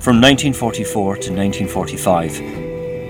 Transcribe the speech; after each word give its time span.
From 0.00 0.16
1944 0.16 1.16
to 1.16 1.30
1945, 1.30 2.32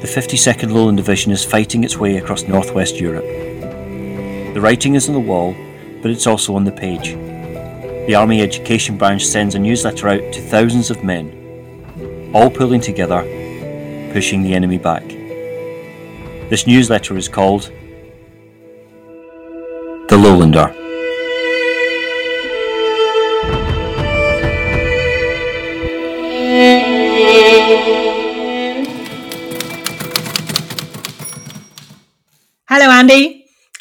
the 0.03 0.09
52nd 0.09 0.73
Lowland 0.73 0.97
Division 0.97 1.31
is 1.31 1.45
fighting 1.45 1.85
its 1.85 1.97
way 1.97 2.17
across 2.17 2.43
northwest 2.43 2.99
Europe. 2.99 3.25
The 4.55 4.61
writing 4.61 4.97
is 4.97 5.07
on 5.07 5.15
the 5.15 5.21
wall, 5.21 5.55
but 6.03 6.11
it's 6.11 6.27
also 6.27 6.57
on 6.57 6.65
the 6.65 6.73
page. 6.73 7.15
The 8.09 8.17
Army 8.17 8.43
Education 8.43 8.99
Branch 8.99 9.25
sends 9.25 9.55
a 9.55 9.61
newsletter 9.61 10.09
out 10.09 10.33
to 10.33 10.41
thousands 10.41 10.91
of 10.91 11.05
men, 11.05 12.33
all 12.35 12.51
pulling 12.51 12.81
together, 12.81 13.23
pushing 14.13 14.43
the 14.43 14.55
enemy 14.55 14.79
back. 14.79 15.07
This 16.51 16.67
newsletter 16.67 17.17
is 17.17 17.29
called 17.29 17.71
The 20.09 20.17
Lowlander. 20.17 20.70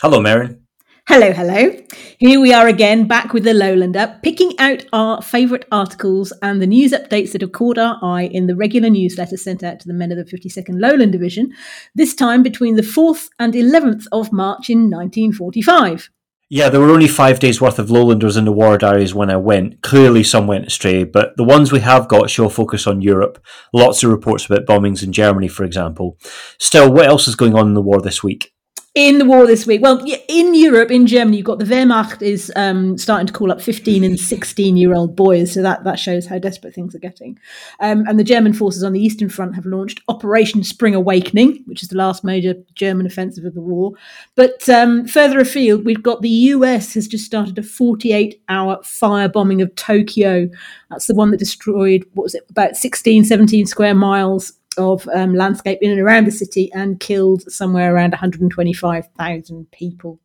Hello, 0.01 0.21
Merryn. 0.21 0.61
Hello, 1.09 1.33
hello. 1.33 1.75
Here 2.19 2.39
we 2.39 2.53
are 2.53 2.69
again, 2.69 3.05
back 3.05 3.33
with 3.33 3.43
the 3.43 3.51
Lowlander, 3.51 4.23
picking 4.23 4.57
out 4.57 4.85
our 4.93 5.21
favourite 5.21 5.65
articles 5.73 6.31
and 6.41 6.61
the 6.61 6.67
news 6.67 6.93
updates 6.93 7.33
that 7.33 7.41
have 7.41 7.51
caught 7.51 7.77
our 7.77 7.99
eye 8.01 8.29
in 8.31 8.47
the 8.47 8.55
regular 8.55 8.89
newsletter 8.89 9.35
sent 9.35 9.61
out 9.61 9.81
to 9.81 9.89
the 9.89 9.93
men 9.93 10.13
of 10.13 10.17
the 10.17 10.23
52nd 10.23 10.79
Lowland 10.79 11.11
Division, 11.11 11.51
this 11.95 12.15
time 12.15 12.43
between 12.43 12.77
the 12.77 12.81
4th 12.81 13.27
and 13.39 13.53
11th 13.53 14.05
of 14.13 14.31
March 14.31 14.69
in 14.69 14.89
1945. 14.89 16.09
Yeah, 16.47 16.69
there 16.69 16.79
were 16.79 16.91
only 16.91 17.09
five 17.09 17.41
days 17.41 17.59
worth 17.59 17.77
of 17.77 17.91
Lowlanders 17.91 18.37
in 18.37 18.45
the 18.45 18.53
war 18.53 18.77
diaries 18.77 19.13
when 19.13 19.29
I 19.29 19.35
went. 19.35 19.81
Clearly, 19.81 20.23
some 20.23 20.47
went 20.47 20.67
astray, 20.67 21.03
but 21.03 21.35
the 21.35 21.43
ones 21.43 21.73
we 21.73 21.81
have 21.81 22.07
got 22.07 22.29
show 22.29 22.47
focus 22.47 22.87
on 22.87 23.01
Europe. 23.01 23.43
Lots 23.73 24.01
of 24.01 24.11
reports 24.11 24.45
about 24.45 24.65
bombings 24.65 25.03
in 25.03 25.11
Germany, 25.11 25.49
for 25.49 25.65
example. 25.65 26.17
Still, 26.57 26.89
what 26.89 27.07
else 27.07 27.27
is 27.27 27.35
going 27.35 27.53
on 27.53 27.67
in 27.67 27.73
the 27.73 27.81
war 27.81 27.99
this 27.99 28.23
week? 28.23 28.53
In 28.99 29.17
the 29.17 29.23
war 29.23 29.47
this 29.47 29.65
week. 29.65 29.81
Well, 29.81 30.03
in 30.27 30.53
Europe, 30.53 30.91
in 30.91 31.07
Germany, 31.07 31.37
you've 31.37 31.45
got 31.45 31.57
the 31.57 31.63
Wehrmacht 31.63 32.21
is 32.21 32.51
um, 32.57 32.97
starting 32.97 33.27
to 33.27 33.31
call 33.31 33.49
up 33.49 33.61
15 33.61 34.03
and 34.03 34.19
16 34.19 34.75
year 34.75 34.93
old 34.93 35.15
boys. 35.15 35.53
So 35.53 35.61
that, 35.61 35.85
that 35.85 35.97
shows 35.97 36.27
how 36.27 36.37
desperate 36.37 36.75
things 36.75 36.93
are 36.93 36.99
getting. 36.99 37.39
Um, 37.79 38.03
and 38.09 38.19
the 38.19 38.25
German 38.25 38.51
forces 38.51 38.83
on 38.83 38.91
the 38.91 38.99
Eastern 38.99 39.29
Front 39.29 39.55
have 39.55 39.65
launched 39.65 40.01
Operation 40.09 40.65
Spring 40.65 40.95
Awakening, 40.95 41.63
which 41.65 41.81
is 41.81 41.87
the 41.87 41.95
last 41.95 42.25
major 42.25 42.55
German 42.75 43.05
offensive 43.05 43.45
of 43.45 43.53
the 43.53 43.61
war. 43.61 43.93
But 44.35 44.67
um, 44.67 45.07
further 45.07 45.39
afield, 45.39 45.85
we've 45.85 46.03
got 46.03 46.21
the 46.21 46.27
US 46.29 46.93
has 46.95 47.07
just 47.07 47.23
started 47.23 47.57
a 47.57 47.63
48 47.63 48.41
hour 48.49 48.79
firebombing 48.83 49.63
of 49.63 49.73
Tokyo. 49.75 50.49
That's 50.89 51.07
the 51.07 51.15
one 51.15 51.31
that 51.31 51.37
destroyed, 51.37 52.03
what 52.15 52.23
was 52.23 52.35
it, 52.35 52.43
about 52.49 52.75
16, 52.75 53.23
17 53.23 53.65
square 53.65 53.95
miles 53.95 54.51
of 54.77 55.07
um, 55.13 55.33
landscape 55.35 55.79
in 55.81 55.91
and 55.91 55.99
around 55.99 56.25
the 56.25 56.31
city 56.31 56.71
and 56.73 56.99
killed 56.99 57.51
somewhere 57.51 57.93
around 57.93 58.11
125,000 58.11 59.71
people. 59.71 60.19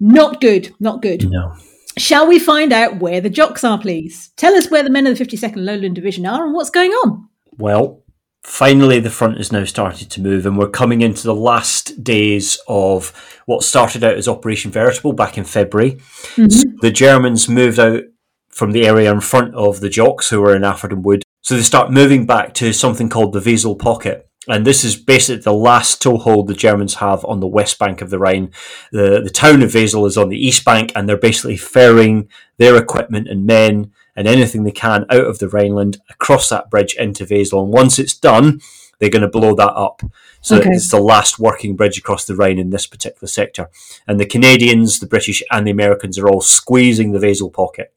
Not 0.00 0.40
good, 0.40 0.74
not 0.80 1.02
good. 1.02 1.30
No. 1.30 1.54
Shall 1.98 2.26
we 2.26 2.38
find 2.38 2.72
out 2.72 2.98
where 2.98 3.20
the 3.20 3.30
jocks 3.30 3.64
are, 3.64 3.78
please? 3.78 4.30
Tell 4.36 4.54
us 4.54 4.70
where 4.70 4.82
the 4.82 4.90
men 4.90 5.06
of 5.06 5.16
the 5.16 5.24
52nd 5.24 5.56
Lowland 5.56 5.94
Division 5.94 6.26
are 6.26 6.44
and 6.44 6.54
what's 6.54 6.70
going 6.70 6.90
on. 6.90 7.28
Well, 7.56 8.02
finally 8.42 9.00
the 9.00 9.10
front 9.10 9.38
has 9.38 9.50
now 9.50 9.64
started 9.64 10.10
to 10.10 10.20
move 10.20 10.46
and 10.46 10.58
we're 10.58 10.68
coming 10.68 11.00
into 11.00 11.26
the 11.26 11.34
last 11.34 12.04
days 12.04 12.58
of 12.68 13.40
what 13.46 13.64
started 13.64 14.04
out 14.04 14.16
as 14.16 14.28
Operation 14.28 14.70
Veritable 14.70 15.14
back 15.14 15.38
in 15.38 15.44
February. 15.44 15.92
Mm-hmm. 16.36 16.48
So 16.50 16.68
the 16.80 16.90
Germans 16.90 17.48
moved 17.48 17.78
out 17.78 18.02
from 18.50 18.72
the 18.72 18.86
area 18.86 19.10
in 19.10 19.20
front 19.20 19.54
of 19.54 19.80
the 19.80 19.88
Jocks 19.88 20.30
who 20.30 20.40
were 20.40 20.54
in 20.54 20.62
Afferton 20.62 21.02
Wood 21.02 21.22
so 21.46 21.54
they 21.54 21.62
start 21.62 21.92
moving 21.92 22.26
back 22.26 22.54
to 22.54 22.72
something 22.72 23.08
called 23.08 23.32
the 23.32 23.38
Wesel 23.38 23.78
Pocket. 23.78 24.28
And 24.48 24.66
this 24.66 24.82
is 24.82 24.96
basically 24.96 25.42
the 25.42 25.52
last 25.52 26.02
toehold 26.02 26.48
the 26.48 26.54
Germans 26.54 26.94
have 26.94 27.24
on 27.24 27.38
the 27.38 27.46
west 27.46 27.78
bank 27.78 28.02
of 28.02 28.10
the 28.10 28.18
Rhine. 28.18 28.50
The, 28.90 29.20
the 29.22 29.30
town 29.30 29.62
of 29.62 29.70
Wesel 29.70 30.08
is 30.08 30.18
on 30.18 30.28
the 30.28 30.44
east 30.44 30.64
bank, 30.64 30.90
and 30.96 31.08
they're 31.08 31.16
basically 31.16 31.56
ferrying 31.56 32.28
their 32.58 32.76
equipment 32.76 33.28
and 33.28 33.46
men 33.46 33.92
and 34.16 34.26
anything 34.26 34.64
they 34.64 34.72
can 34.72 35.06
out 35.08 35.24
of 35.24 35.38
the 35.38 35.48
Rhineland 35.48 35.98
across 36.10 36.48
that 36.48 36.68
bridge 36.68 36.96
into 36.96 37.24
Wesel. 37.24 37.62
And 37.62 37.72
once 37.72 38.00
it's 38.00 38.18
done, 38.18 38.60
they're 38.98 39.08
going 39.08 39.22
to 39.22 39.28
blow 39.28 39.54
that 39.54 39.72
up. 39.72 40.02
So 40.40 40.58
okay. 40.58 40.70
it's 40.70 40.90
the 40.90 41.00
last 41.00 41.38
working 41.38 41.76
bridge 41.76 41.96
across 41.96 42.24
the 42.24 42.34
Rhine 42.34 42.58
in 42.58 42.70
this 42.70 42.88
particular 42.88 43.28
sector. 43.28 43.70
And 44.08 44.18
the 44.18 44.26
Canadians, 44.26 44.98
the 44.98 45.06
British, 45.06 45.44
and 45.52 45.64
the 45.64 45.70
Americans 45.70 46.18
are 46.18 46.28
all 46.28 46.40
squeezing 46.40 47.12
the 47.12 47.20
Wesel 47.20 47.52
pocket. 47.52 47.92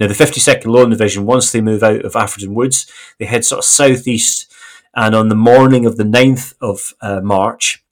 Now, 0.00 0.08
the 0.08 0.14
52nd 0.14 0.66
Lowland 0.66 0.92
Division, 0.92 1.24
once 1.24 1.52
they 1.52 1.60
move 1.60 1.82
out 1.82 2.04
of 2.04 2.14
Afferton 2.14 2.54
Woods, 2.54 2.90
they 3.18 3.26
head 3.26 3.44
sort 3.44 3.60
of 3.60 3.64
southeast, 3.64 4.52
and 4.94 5.14
on 5.14 5.28
the 5.28 5.36
morning 5.36 5.86
of 5.86 5.96
the 5.96 6.04
9th 6.04 6.54
of 6.60 6.94
uh, 7.00 7.20
March, 7.20 7.84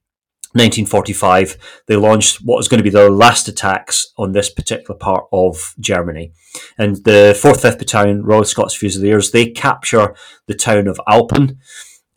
1945, 0.55 1.57
they 1.87 1.97
launched 1.97 2.41
what 2.45 2.57
was 2.57 2.69
going 2.69 2.79
to 2.79 2.85
be 2.85 2.91
their 2.91 3.11
last 3.11 3.49
attacks 3.49 4.13
on 4.19 4.33
this 4.33 4.51
particular 4.51 4.99
part 4.99 5.25
of 5.33 5.75
Germany. 5.81 6.33
And 6.77 6.97
the 7.05 7.35
4th, 7.35 7.63
5th 7.63 7.79
Battalion, 7.79 8.23
Royal 8.23 8.45
Scots 8.45 8.75
Fusiliers, 8.75 9.31
they 9.31 9.47
capture 9.47 10.15
the 10.47 10.55
town 10.55 10.89
of 10.89 11.01
Alpen. 11.09 11.59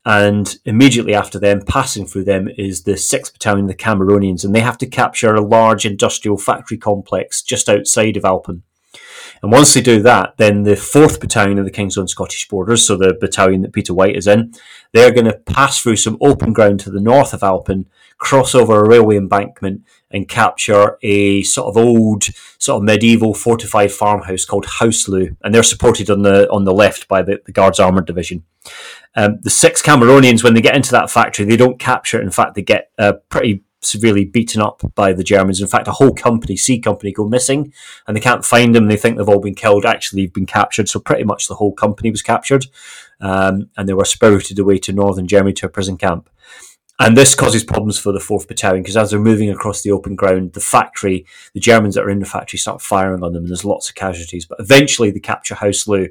And 0.04 0.58
immediately 0.66 1.16
after 1.16 1.40
them, 1.40 1.62
passing 1.66 2.06
through 2.06 2.26
them, 2.26 2.50
is 2.58 2.84
the 2.84 2.94
6th 2.94 3.32
Battalion, 3.32 3.68
the 3.68 3.74
Cameronians, 3.74 4.44
and 4.44 4.54
they 4.54 4.60
have 4.60 4.78
to 4.80 4.86
capture 4.86 5.34
a 5.34 5.42
large 5.42 5.86
industrial 5.86 6.38
factory 6.38 6.78
complex 6.78 7.42
just 7.42 7.70
outside 7.70 8.18
of 8.18 8.26
Alpen. 8.26 8.64
And 9.42 9.52
once 9.52 9.74
they 9.74 9.82
do 9.82 10.02
that, 10.02 10.38
then 10.38 10.64
the 10.64 10.72
4th 10.72 11.20
Battalion 11.20 11.60
of 11.60 11.66
the 11.66 11.72
King's 11.72 11.98
Own 11.98 12.08
Scottish 12.08 12.48
Borders, 12.48 12.86
so 12.86 12.96
the 12.96 13.14
battalion 13.20 13.62
that 13.62 13.74
Peter 13.74 13.94
White 13.94 14.16
is 14.16 14.28
in, 14.28 14.54
they're 14.94 15.14
going 15.14 15.26
to 15.26 15.38
pass 15.38 15.80
through 15.80 15.98
some 15.98 16.18
open 16.22 16.54
ground 16.54 16.80
to 16.82 16.90
the 16.90 17.02
north 17.02 17.34
of 17.34 17.44
Alpen, 17.44 17.86
cross 18.18 18.56
over 18.56 18.80
a 18.80 18.88
railway 18.88 19.18
embankment, 19.18 19.82
and 20.10 20.28
capture 20.28 20.98
a 21.02 21.44
sort 21.44 21.68
of 21.68 21.78
old, 21.78 22.24
sort 22.58 22.78
of 22.78 22.84
medieval 22.84 23.34
fortified 23.34 23.92
farmhouse 23.92 24.46
called 24.46 24.66
Houseloo. 24.66 25.36
And 25.44 25.54
they're 25.54 25.64
supported 25.64 26.10
on 26.10 26.22
the 26.22 26.50
on 26.50 26.64
the 26.64 26.74
left 26.74 27.08
by 27.08 27.22
the, 27.22 27.42
the 27.46 27.52
Guards 27.52 27.80
Armoured 27.80 28.06
Division. 28.06 28.44
Um, 29.16 29.40
the 29.42 29.50
six 29.50 29.82
Cameronians, 29.82 30.44
when 30.44 30.54
they 30.54 30.62
get 30.62 30.76
into 30.76 30.92
that 30.92 31.10
factory, 31.10 31.46
they 31.46 31.58
don't 31.58 31.80
capture 31.80 32.20
it. 32.20 32.24
In 32.24 32.32
fact, 32.32 32.56
they 32.56 32.62
get 32.62 32.92
uh, 32.98 33.14
pretty 33.30 33.64
severely 33.86 34.26
beaten 34.26 34.62
up 34.62 34.82
by 34.96 35.14
the 35.14 35.24
Germans. 35.24 35.62
In 35.62 35.68
fact, 35.68 35.88
a 35.88 35.94
whole 35.94 36.14
company, 36.14 36.58
C 36.58 36.80
Company, 36.80 37.12
go 37.12 37.28
missing, 37.28 37.74
and 38.08 38.16
they 38.16 38.22
can't 38.22 38.46
find 38.46 38.76
them. 38.76 38.88
They 38.88 38.98
think 38.98 39.18
they've 39.18 39.30
all 39.30 39.40
been 39.40 39.56
killed. 39.56 39.86
Actually, 39.86 40.24
they've 40.24 40.34
been 40.34 40.46
captured. 40.46 40.90
So 40.90 41.00
pretty 41.00 41.24
much 41.24 41.48
the 41.48 41.56
whole 41.56 41.74
company 41.74 42.12
was 42.12 42.22
captured, 42.22 42.68
um, 43.22 43.70
and 43.78 43.88
they 43.88 43.94
were 43.94 44.06
spirited 44.06 44.60
away 44.60 44.78
to 44.80 44.94
northern 44.94 45.28
Germany 45.28 45.54
to 45.54 45.66
a 45.66 45.70
prison 45.70 45.98
camp. 45.98 46.30
And 46.98 47.18
this 47.18 47.36
causes 47.36 47.64
problems 47.64 48.00
for 48.00 48.14
the 48.14 48.20
4th 48.20 48.48
Battalion 48.48 48.82
because 48.82 48.96
as 48.96 49.12
they're 49.12 49.20
moving 49.20 49.50
across 49.50 49.82
the 49.82 49.92
open 49.92 50.16
ground, 50.16 50.54
the 50.54 50.62
factory, 50.62 51.26
the 51.54 51.60
Germans 51.60 51.96
that 51.96 52.06
are 52.06 52.10
in 52.10 52.20
the 52.20 52.26
factory 52.26 52.58
start 52.58 52.82
firing 52.82 53.22
on 53.22 53.34
them 53.34 53.44
and 53.44 53.50
there's 53.50 53.66
lots 53.66 53.90
of 53.90 53.96
casualties. 53.96 54.46
But 54.46 54.62
eventually 54.62 55.12
they 55.12 55.20
capture 55.20 55.56
Houseloo. 55.56 56.10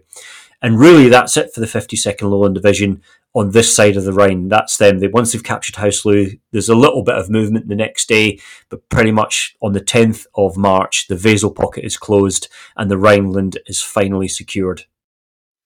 And 0.64 0.80
really, 0.80 1.10
that's 1.10 1.36
it 1.36 1.52
for 1.52 1.60
the 1.60 1.66
52nd 1.66 2.22
Lowland 2.22 2.54
Division 2.54 3.02
on 3.34 3.50
this 3.50 3.76
side 3.76 3.98
of 3.98 4.04
the 4.04 4.14
Rhine. 4.14 4.48
That's 4.48 4.78
them. 4.78 4.98
They 4.98 5.08
once 5.08 5.32
they've 5.32 5.44
captured 5.44 5.75
Houseloo, 5.75 6.41
there's 6.52 6.70
a 6.70 6.75
little 6.75 7.02
bit 7.02 7.16
of 7.16 7.28
movement 7.28 7.69
the 7.69 7.75
next 7.75 8.08
day, 8.08 8.41
but 8.70 8.88
pretty 8.88 9.10
much 9.10 9.58
on 9.60 9.75
the 9.75 9.82
10th 9.82 10.25
of 10.34 10.56
March, 10.56 11.06
the 11.06 11.16
Wesel 11.16 11.54
pocket 11.54 11.84
is 11.84 11.98
closed 11.98 12.48
and 12.78 12.91
the 12.91 12.97
Rhineland 12.97 13.58
is 13.66 13.82
finally 13.82 14.26
secured. 14.26 14.86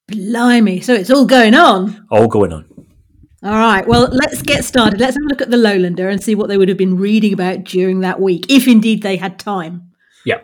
Blimey! 0.09 0.81
So 0.81 0.95
it's 0.95 1.11
all 1.11 1.27
going 1.27 1.55
on. 1.55 2.05
All 2.11 2.27
going 2.27 2.53
on. 2.53 2.65
All 3.45 3.53
right. 3.53 3.87
Well, 3.87 4.09
let's 4.11 4.43
get 4.43 4.65
started. 4.65 4.99
Let's 4.99 5.15
have 5.15 5.23
a 5.23 5.29
look 5.29 5.41
at 5.41 5.53
the 5.53 5.57
Lowlander 5.57 6.11
and 6.11 6.21
see 6.21 6.35
what 6.35 6.49
they 6.49 6.59
would 6.59 6.69
have 6.69 6.77
been 6.77 6.99
reading 6.99 7.33
about 7.33 7.63
during 7.63 8.01
that 8.01 8.21
week, 8.21 8.47
if 8.49 8.67
indeed 8.67 9.05
they 9.05 9.17
had 9.17 9.39
time. 9.39 9.93
Yeah. 10.25 10.41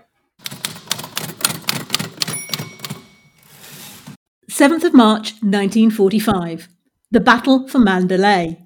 7th 4.57 4.85
of 4.85 4.95
March, 4.95 5.33
1945. 5.43 6.69
The 7.11 7.19
Battle 7.19 7.67
for 7.67 7.81
Mandalay. 7.81 8.65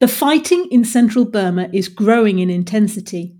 The 0.00 0.08
fighting 0.08 0.68
in 0.70 0.86
central 0.86 1.26
Burma 1.26 1.68
is 1.70 1.90
growing 1.90 2.38
in 2.38 2.48
intensity. 2.48 3.36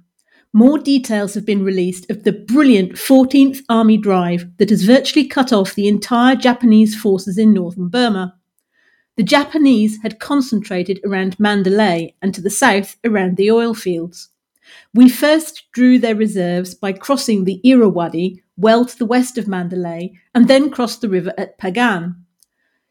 More 0.53 0.77
details 0.77 1.33
have 1.33 1.47
been 1.47 1.65
released 1.65 2.11
of 2.11 2.25
the 2.25 2.33
brilliant 2.33 2.97
14th 2.97 3.61
Army 3.71 3.97
drive 3.97 4.55
that 4.59 4.69
has 4.69 4.83
virtually 4.83 5.27
cut 5.27 5.51
off 5.51 5.75
the 5.75 5.89
entire 5.89 6.37
Japanese 6.37 6.95
forces 6.95 7.39
in 7.39 7.55
northern 7.55 7.89
Burma. 7.89 8.39
The 9.17 9.23
Japanese 9.23 10.03
had 10.03 10.21
concentrated 10.21 11.01
around 11.07 11.41
Mandalay 11.41 12.17
and 12.21 12.35
to 12.35 12.43
the 12.43 12.51
south 12.51 12.97
around 13.03 13.39
the 13.39 13.51
oil 13.51 13.73
fields. 13.73 14.29
We 14.93 15.09
first 15.09 15.73
drew 15.73 15.99
their 15.99 16.17
reserves 16.17 16.75
by 16.75 16.93
crossing 16.93 17.45
the 17.45 17.63
Irrawaddy 17.65 18.43
well 18.57 18.85
to 18.85 18.99
the 18.99 19.07
west 19.07 19.39
of 19.39 19.49
Mandalay 19.49 20.13
and 20.35 20.49
then 20.49 20.71
crossed 20.71 21.01
the 21.01 21.09
river 21.09 21.33
at 21.37 21.59
Pagan. 21.59 22.17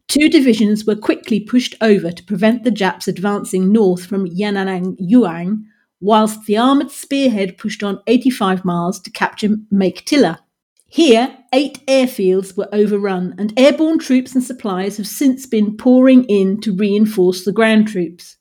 Two 0.08 0.30
divisions 0.30 0.86
were 0.86 0.96
quickly 0.96 1.40
pushed 1.40 1.76
over 1.82 2.12
to 2.12 2.24
prevent 2.24 2.64
the 2.64 2.72
Japs 2.72 3.08
advancing 3.08 3.72
north 3.72 4.06
from 4.06 4.28
Yananang 4.28 4.96
Yuang, 5.00 5.64
whilst 6.00 6.46
the 6.46 6.58
armoured 6.58 6.92
spearhead 6.92 7.58
pushed 7.58 7.84
on 7.84 8.02
85 8.06 8.64
miles 8.64 9.00
to 9.02 9.10
capture 9.10 9.50
Meiktila. 9.74 10.40
Here, 10.88 11.36
eight 11.52 11.86
airfields 11.88 12.56
were 12.56 12.70
overrun, 12.72 13.34
and 13.38 13.52
airborne 13.58 13.98
troops 13.98 14.36
and 14.36 14.44
supplies 14.44 14.98
have 14.98 15.08
since 15.08 15.46
been 15.46 15.76
pouring 15.76 16.24
in 16.26 16.62
to 16.62 16.76
reinforce 16.76 17.44
the 17.44 17.52
ground 17.52 17.88
troops. 17.88 18.38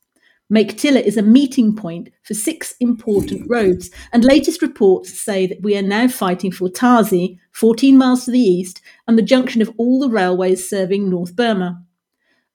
Meiktila 0.53 1.01
is 1.01 1.17
a 1.17 1.23
meeting 1.23 1.75
point 1.75 2.11
for 2.23 2.35
six 2.35 2.75
important 2.79 3.49
roads, 3.49 3.91
and 4.13 4.23
latest 4.25 4.61
reports 4.61 5.19
say 5.19 5.47
that 5.47 5.63
we 5.63 5.77
are 5.77 5.83
now 5.83 6.07
fighting 6.07 6.53
for 6.53 6.69
Thazi, 6.69 7.39
14 7.53 7.97
miles 7.97 8.27
to 8.27 8.31
the 8.31 8.39
east, 8.39 8.83
and 9.09 9.17
the 9.17 9.23
junction 9.23 9.63
of 9.63 9.73
all 9.79 10.01
the 10.01 10.11
railways 10.11 10.69
serving 10.69 11.09
North 11.09 11.35
Burma. 11.35 11.83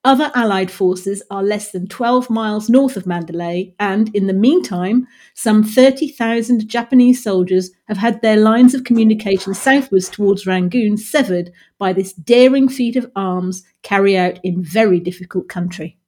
Other 0.05 0.31
Allied 0.33 0.71
forces 0.71 1.21
are 1.29 1.43
less 1.43 1.71
than 1.71 1.87
12 1.87 2.29
miles 2.29 2.69
north 2.69 2.95
of 2.95 3.07
Mandalay, 3.07 3.73
and 3.79 4.15
in 4.15 4.27
the 4.27 4.33
meantime, 4.33 5.07
some 5.33 5.63
30,000 5.63 6.69
Japanese 6.69 7.21
soldiers 7.21 7.71
have 7.87 7.97
had 7.97 8.21
their 8.21 8.37
lines 8.37 8.73
of 8.73 8.85
communication 8.85 9.53
southwards 9.53 10.09
towards 10.09 10.45
Rangoon 10.45 10.95
severed 10.95 11.51
by 11.77 11.91
this 11.91 12.13
daring 12.13 12.69
feat 12.69 12.95
of 12.95 13.11
arms 13.15 13.63
carried 13.81 14.15
out 14.15 14.39
in 14.43 14.63
very 14.63 15.01
difficult 15.01 15.49
country. 15.49 15.98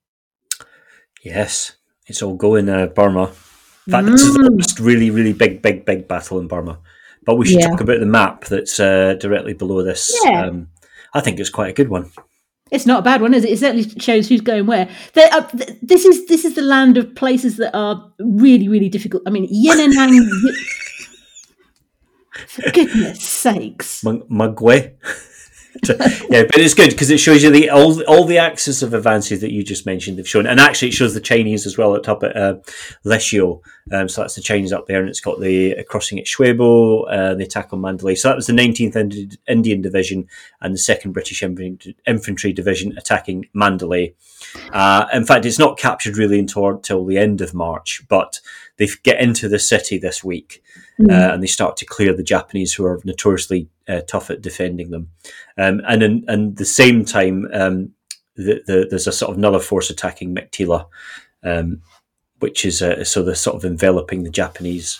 Yes, 1.21 1.73
it's 2.07 2.21
all 2.21 2.35
going 2.35 2.67
uh, 2.69 2.87
Burma. 2.87 3.31
In 3.87 3.91
fact, 3.91 4.07
mm. 4.07 4.13
is 4.13 4.33
the 4.33 4.51
last 4.51 4.79
really, 4.79 5.09
really 5.09 5.33
big, 5.33 5.61
big, 5.61 5.85
big 5.85 6.07
battle 6.07 6.39
in 6.39 6.47
Burma. 6.47 6.79
But 7.25 7.35
we 7.35 7.45
should 7.45 7.59
yeah. 7.59 7.67
talk 7.67 7.81
about 7.81 7.99
the 7.99 8.05
map 8.05 8.45
that's 8.45 8.79
uh, 8.79 9.15
directly 9.19 9.53
below 9.53 9.83
this. 9.83 10.19
Yeah. 10.23 10.47
Um, 10.47 10.69
I 11.13 11.21
think 11.21 11.39
it's 11.39 11.49
quite 11.49 11.69
a 11.69 11.73
good 11.73 11.89
one. 11.89 12.11
It's 12.71 12.85
not 12.85 12.99
a 12.99 13.03
bad 13.03 13.21
one, 13.21 13.33
is 13.33 13.43
it? 13.43 13.51
It 13.51 13.59
certainly 13.59 13.87
shows 13.99 14.29
who's 14.29 14.41
going 14.41 14.65
where. 14.65 14.89
Uh, 15.15 15.41
th- 15.41 15.77
this 15.81 16.05
is 16.05 16.25
this 16.27 16.45
is 16.45 16.55
the 16.55 16.61
land 16.61 16.97
of 16.97 17.13
places 17.15 17.57
that 17.57 17.75
are 17.75 18.11
really, 18.19 18.69
really 18.69 18.89
difficult. 18.89 19.23
I 19.27 19.29
mean, 19.29 19.47
Yenanang. 19.47 20.27
For 22.47 22.71
goodness 22.71 23.21
sakes. 23.21 24.03
Mugwe. 24.03 24.95
yeah, 25.87 26.43
but 26.43 26.57
it's 26.57 26.73
good 26.73 26.91
because 26.91 27.09
it 27.09 27.19
shows 27.19 27.43
you 27.43 27.49
the 27.49 27.69
all 27.69 28.01
all 28.03 28.25
the 28.25 28.37
axes 28.37 28.83
of 28.83 28.93
advances 28.93 29.41
that 29.41 29.51
you 29.51 29.63
just 29.63 29.85
mentioned 29.85 30.17
They've 30.17 30.27
shown, 30.27 30.45
and 30.45 30.59
actually 30.59 30.89
it 30.89 30.93
shows 30.93 31.13
the 31.13 31.21
Chinese 31.21 31.65
as 31.65 31.77
well 31.77 31.95
at 31.95 32.03
top 32.03 32.23
at 32.23 32.35
uh, 32.35 32.55
Lashio. 33.05 33.61
Um, 33.91 34.07
so 34.07 34.21
that's 34.21 34.35
the 34.35 34.41
Chinese 34.41 34.71
up 34.71 34.87
there, 34.87 34.99
and 34.99 35.09
it's 35.09 35.19
got 35.19 35.39
the 35.39 35.77
uh, 35.77 35.83
crossing 35.83 36.19
at 36.19 36.25
Shwebo, 36.25 37.05
uh, 37.11 37.33
the 37.33 37.43
attack 37.43 37.73
on 37.73 37.81
Mandalay. 37.81 38.15
So 38.15 38.29
that 38.29 38.35
was 38.35 38.47
the 38.47 38.53
19th 38.53 39.37
Indian 39.47 39.81
Division 39.81 40.27
and 40.61 40.73
the 40.73 40.79
Second 40.79 41.13
British 41.13 41.43
Infantry 41.43 42.53
Division 42.53 42.97
attacking 42.97 43.47
Mandalay. 43.53 44.13
Uh, 44.71 45.07
in 45.13 45.25
fact, 45.25 45.45
it's 45.45 45.59
not 45.59 45.77
captured 45.77 46.17
really 46.17 46.39
until, 46.39 47.05
the 47.05 47.17
end 47.17 47.41
of 47.41 47.53
March, 47.53 48.03
but 48.07 48.39
they 48.77 48.87
get 49.03 49.19
into 49.19 49.47
the 49.47 49.59
city 49.59 49.97
this 49.97 50.23
week 50.23 50.63
mm. 50.99 51.11
uh, 51.11 51.33
and 51.33 51.41
they 51.41 51.47
start 51.47 51.77
to 51.77 51.85
clear 51.85 52.13
the 52.13 52.23
Japanese 52.23 52.73
who 52.73 52.85
are 52.85 53.01
notoriously 53.03 53.69
uh, 53.87 54.01
tough 54.01 54.29
at 54.29 54.41
defending 54.41 54.91
them. 54.91 55.09
Um, 55.57 55.81
and 55.87 56.03
in, 56.03 56.25
in 56.27 56.55
the 56.55 56.65
same 56.65 57.05
time, 57.05 57.47
um, 57.53 57.91
the, 58.35 58.61
the, 58.65 58.87
there's 58.89 59.07
a 59.07 59.11
sort 59.11 59.31
of 59.31 59.37
another 59.37 59.59
force 59.59 59.89
attacking 59.89 60.35
Meiktila, 60.35 60.87
um, 61.43 61.81
which 62.41 62.65
is 62.65 62.81
uh, 62.81 63.03
so 63.03 63.23
they're 63.23 63.35
sort 63.35 63.55
of 63.55 63.65
enveloping 63.65 64.23
the 64.23 64.29
Japanese. 64.29 64.99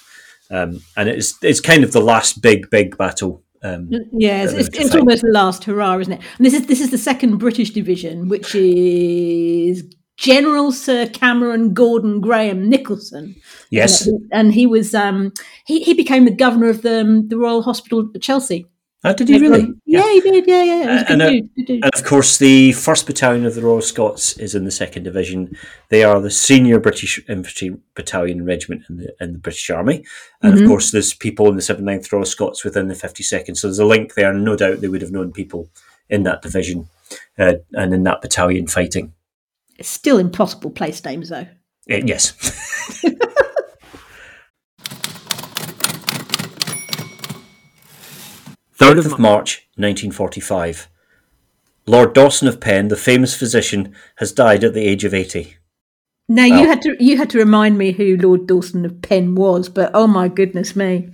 Um, 0.49 0.81
and 0.97 1.07
it's 1.07 1.38
it's 1.43 1.61
kind 1.61 1.83
of 1.83 1.91
the 1.91 2.01
last 2.01 2.41
big 2.41 2.69
big 2.69 2.97
battle 2.97 3.43
um, 3.63 3.89
yeah, 4.11 4.43
it's, 4.43 4.53
it's, 4.53 4.69
it's 4.73 4.95
almost 4.95 5.21
the 5.21 5.29
last 5.29 5.63
hurrah, 5.65 5.97
isn't 5.99 6.13
it? 6.13 6.21
And 6.38 6.45
this 6.45 6.53
is 6.53 6.65
this 6.65 6.81
is 6.81 6.89
the 6.89 6.97
second 6.97 7.38
British 7.38 7.69
division, 7.71 8.27
which 8.27 8.55
is 8.55 9.83
General 10.17 10.71
Sir 10.71 11.07
Cameron 11.07 11.73
Gordon 11.73 12.21
Graham 12.21 12.69
Nicholson. 12.69 13.35
Yes, 13.69 14.07
and, 14.07 14.27
and 14.31 14.53
he 14.53 14.65
was 14.65 14.95
um, 14.95 15.31
he 15.65 15.83
he 15.83 15.93
became 15.93 16.25
the 16.25 16.31
governor 16.31 16.69
of 16.69 16.81
the 16.81 17.01
um, 17.01 17.27
the 17.27 17.38
Royal 17.38 17.61
Hospital 17.61 18.09
at 18.13 18.21
Chelsea. 18.21 18.65
Oh, 19.03 19.13
did 19.13 19.30
he 19.30 19.39
really? 19.39 19.74
Yeah, 19.86 20.06
yeah, 20.06 20.12
he 20.12 20.21
did. 20.21 20.48
Yeah, 20.48 20.63
yeah. 20.63 21.06
And, 21.09 21.21
uh, 21.24 21.31
and, 21.57 21.86
of 21.86 22.03
course, 22.03 22.38
the 22.38 22.71
first 22.74 23.07
battalion 23.07 23.48
of 23.48 23.56
the 23.56 23.62
Royal 23.63 23.81
Scots 23.81 24.38
is 24.38 24.53
in 24.53 24.63
the 24.63 24.71
second 24.71 25.03
division. 25.03 25.57
They 25.89 26.03
are 26.03 26.21
the 26.21 26.30
senior 26.30 26.80
British 26.80 27.19
infantry 27.27 27.75
battalion 27.95 28.45
regiment 28.45 28.83
in 28.89 28.98
the 28.98 29.15
in 29.19 29.33
the 29.33 29.39
British 29.39 29.68
Army, 29.71 30.06
and 30.44 30.53
mm-hmm. 30.53 30.63
of 30.63 30.69
course, 30.69 30.92
there's 30.92 31.15
people 31.15 31.50
in 31.50 31.56
the 31.56 31.62
79th 31.62 32.12
Royal 32.12 32.25
Scots 32.25 32.63
within 32.63 32.89
the 32.89 32.94
52nd. 32.94 33.57
So 33.57 33.68
there's 33.68 33.80
a 33.80 33.86
link 33.86 34.13
there. 34.13 34.31
No 34.33 34.56
doubt 34.56 34.81
they 34.81 34.88
would 34.88 35.01
have 35.01 35.12
known 35.12 35.31
people 35.31 35.68
in 36.07 36.21
that 36.24 36.44
division 36.44 36.88
uh, 37.39 37.53
and 37.74 37.95
in 37.95 38.03
that 38.03 38.21
battalion 38.21 38.68
fighting. 38.68 39.13
It's 39.80 39.89
still 39.89 40.19
impossible 40.19 40.69
place 40.69 41.03
names, 41.03 41.30
though. 41.30 41.48
Uh, 41.89 42.01
yes. 42.06 42.33
3rd 48.81 48.97
of 48.97 49.19
March 49.19 49.67
1945. 49.75 50.89
Lord 51.85 52.15
Dawson 52.15 52.47
of 52.47 52.59
Penn, 52.59 52.87
the 52.87 52.95
famous 52.95 53.35
physician, 53.35 53.93
has 54.15 54.31
died 54.31 54.63
at 54.63 54.73
the 54.73 54.87
age 54.87 55.03
of 55.03 55.13
80. 55.13 55.55
Now 56.27 56.49
well, 56.49 56.61
you 56.61 56.67
had 56.67 56.81
to 56.81 56.95
you 56.99 57.15
had 57.17 57.29
to 57.29 57.37
remind 57.37 57.77
me 57.77 57.91
who 57.91 58.17
Lord 58.17 58.47
Dawson 58.47 58.83
of 58.83 59.03
Penn 59.03 59.35
was, 59.35 59.69
but 59.69 59.91
oh 59.93 60.07
my 60.07 60.27
goodness 60.29 60.75
me. 60.75 61.11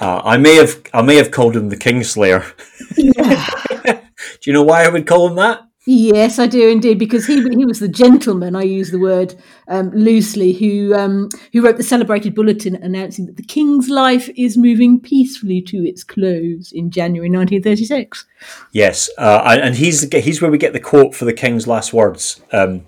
Uh, 0.00 0.22
I 0.24 0.38
may 0.38 0.54
have 0.54 0.82
I 0.94 1.02
may 1.02 1.16
have 1.16 1.30
called 1.30 1.54
him 1.54 1.68
the 1.68 1.76
Kingslayer. 1.76 2.44
Yeah. 2.96 3.44
Do 3.84 4.50
you 4.50 4.54
know 4.54 4.62
why 4.62 4.84
I 4.84 4.88
would 4.88 5.06
call 5.06 5.28
him 5.28 5.36
that? 5.36 5.60
Yes, 5.88 6.40
I 6.40 6.48
do 6.48 6.68
indeed, 6.68 6.98
because 6.98 7.26
he 7.26 7.40
he 7.50 7.64
was 7.64 7.78
the 7.78 7.86
gentleman. 7.86 8.56
I 8.56 8.62
use 8.62 8.90
the 8.90 8.98
word 8.98 9.36
um, 9.68 9.90
loosely, 9.92 10.52
who 10.52 10.92
um, 10.96 11.28
who 11.52 11.62
wrote 11.62 11.76
the 11.76 11.84
celebrated 11.84 12.34
bulletin 12.34 12.74
announcing 12.74 13.26
that 13.26 13.36
the 13.36 13.44
king's 13.44 13.88
life 13.88 14.28
is 14.36 14.56
moving 14.56 14.98
peacefully 14.98 15.62
to 15.62 15.88
its 15.88 16.02
close 16.02 16.72
in 16.72 16.90
January 16.90 17.30
1936. 17.30 18.26
Yes, 18.72 19.08
uh, 19.16 19.58
and 19.62 19.76
he's 19.76 20.12
he's 20.12 20.42
where 20.42 20.50
we 20.50 20.58
get 20.58 20.72
the 20.72 20.80
quote 20.80 21.14
for 21.14 21.24
the 21.24 21.32
king's 21.32 21.68
last 21.68 21.92
words. 21.92 22.42
Um, 22.52 22.84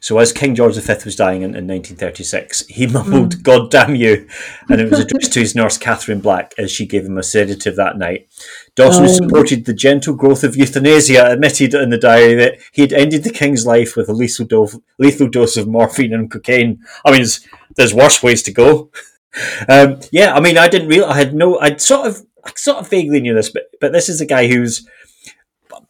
so, 0.00 0.18
as 0.18 0.30
King 0.30 0.54
George 0.54 0.76
V 0.76 0.92
was 1.06 1.16
dying 1.16 1.40
in, 1.40 1.56
in 1.56 1.66
1936, 1.66 2.66
he 2.66 2.86
mumbled 2.86 3.36
mm. 3.36 3.42
"God 3.42 3.70
damn 3.70 3.94
you," 3.94 4.28
and 4.68 4.78
it 4.78 4.90
was 4.90 5.00
addressed 5.00 5.32
to 5.32 5.40
his 5.40 5.54
nurse 5.54 5.78
Catherine 5.78 6.20
Black 6.20 6.52
as 6.58 6.70
she 6.70 6.84
gave 6.84 7.06
him 7.06 7.16
a 7.16 7.22
sedative 7.22 7.76
that 7.76 7.96
night. 7.96 8.28
Dawson 8.74 9.04
oh. 9.04 9.08
supported 9.08 9.64
the 9.64 9.74
gentle 9.74 10.14
growth 10.14 10.44
of 10.44 10.56
euthanasia, 10.56 11.30
admitted 11.30 11.74
in 11.74 11.90
the 11.90 11.98
diary 11.98 12.34
that 12.34 12.58
he 12.72 12.82
had 12.82 12.92
ended 12.92 13.22
the 13.22 13.30
king's 13.30 13.66
life 13.66 13.96
with 13.96 14.08
a 14.08 14.12
lethal 14.12 14.46
dose, 14.46 14.78
lethal 14.98 15.28
dose 15.28 15.56
of 15.56 15.68
morphine 15.68 16.14
and 16.14 16.30
cocaine. 16.30 16.82
I 17.04 17.10
mean, 17.10 17.20
there's, 17.20 17.46
there's 17.76 17.94
worse 17.94 18.22
ways 18.22 18.42
to 18.44 18.52
go. 18.52 18.90
Um, 19.66 19.98
yeah, 20.10 20.34
I 20.34 20.40
mean, 20.40 20.58
I 20.58 20.68
didn't 20.68 20.88
realize, 20.88 21.14
I 21.14 21.16
had 21.16 21.34
no, 21.34 21.58
I'd 21.58 21.80
sort 21.80 22.06
of, 22.06 22.26
I 22.44 22.52
sort 22.54 22.76
of 22.80 22.90
vaguely 22.90 23.18
knew 23.18 23.32
this, 23.32 23.48
but, 23.48 23.62
but 23.80 23.90
this 23.90 24.10
is 24.10 24.20
a 24.20 24.26
guy 24.26 24.46
who's, 24.46 24.86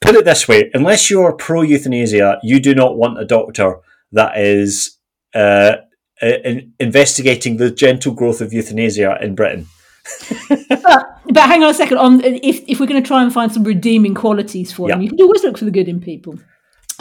put 0.00 0.14
it 0.14 0.24
this 0.24 0.46
way, 0.46 0.70
unless 0.74 1.10
you're 1.10 1.32
pro 1.32 1.62
euthanasia, 1.62 2.38
you 2.44 2.60
do 2.60 2.72
not 2.72 2.96
want 2.96 3.18
a 3.18 3.24
doctor 3.24 3.80
that 4.12 4.38
is 4.38 4.96
uh, 5.34 5.78
in, 6.22 6.72
investigating 6.78 7.56
the 7.56 7.72
gentle 7.72 8.14
growth 8.14 8.40
of 8.40 8.52
euthanasia 8.52 9.18
in 9.20 9.34
Britain 9.34 9.66
but, 11.32 11.48
hang 11.48 11.62
on 11.62 11.70
a 11.70 11.74
second. 11.74 11.98
On 11.98 12.20
if 12.22 12.62
if 12.68 12.80
we're 12.80 12.86
going 12.86 13.02
to 13.02 13.06
try 13.06 13.22
and 13.22 13.32
find 13.32 13.52
some 13.52 13.64
redeeming 13.64 14.14
qualities 14.14 14.72
for 14.72 14.90
him, 14.90 15.00
you 15.02 15.08
can 15.10 15.20
always 15.20 15.42
look 15.44 15.58
for 15.58 15.64
the 15.64 15.70
good 15.70 15.88
in 15.88 16.00
people. 16.00 16.38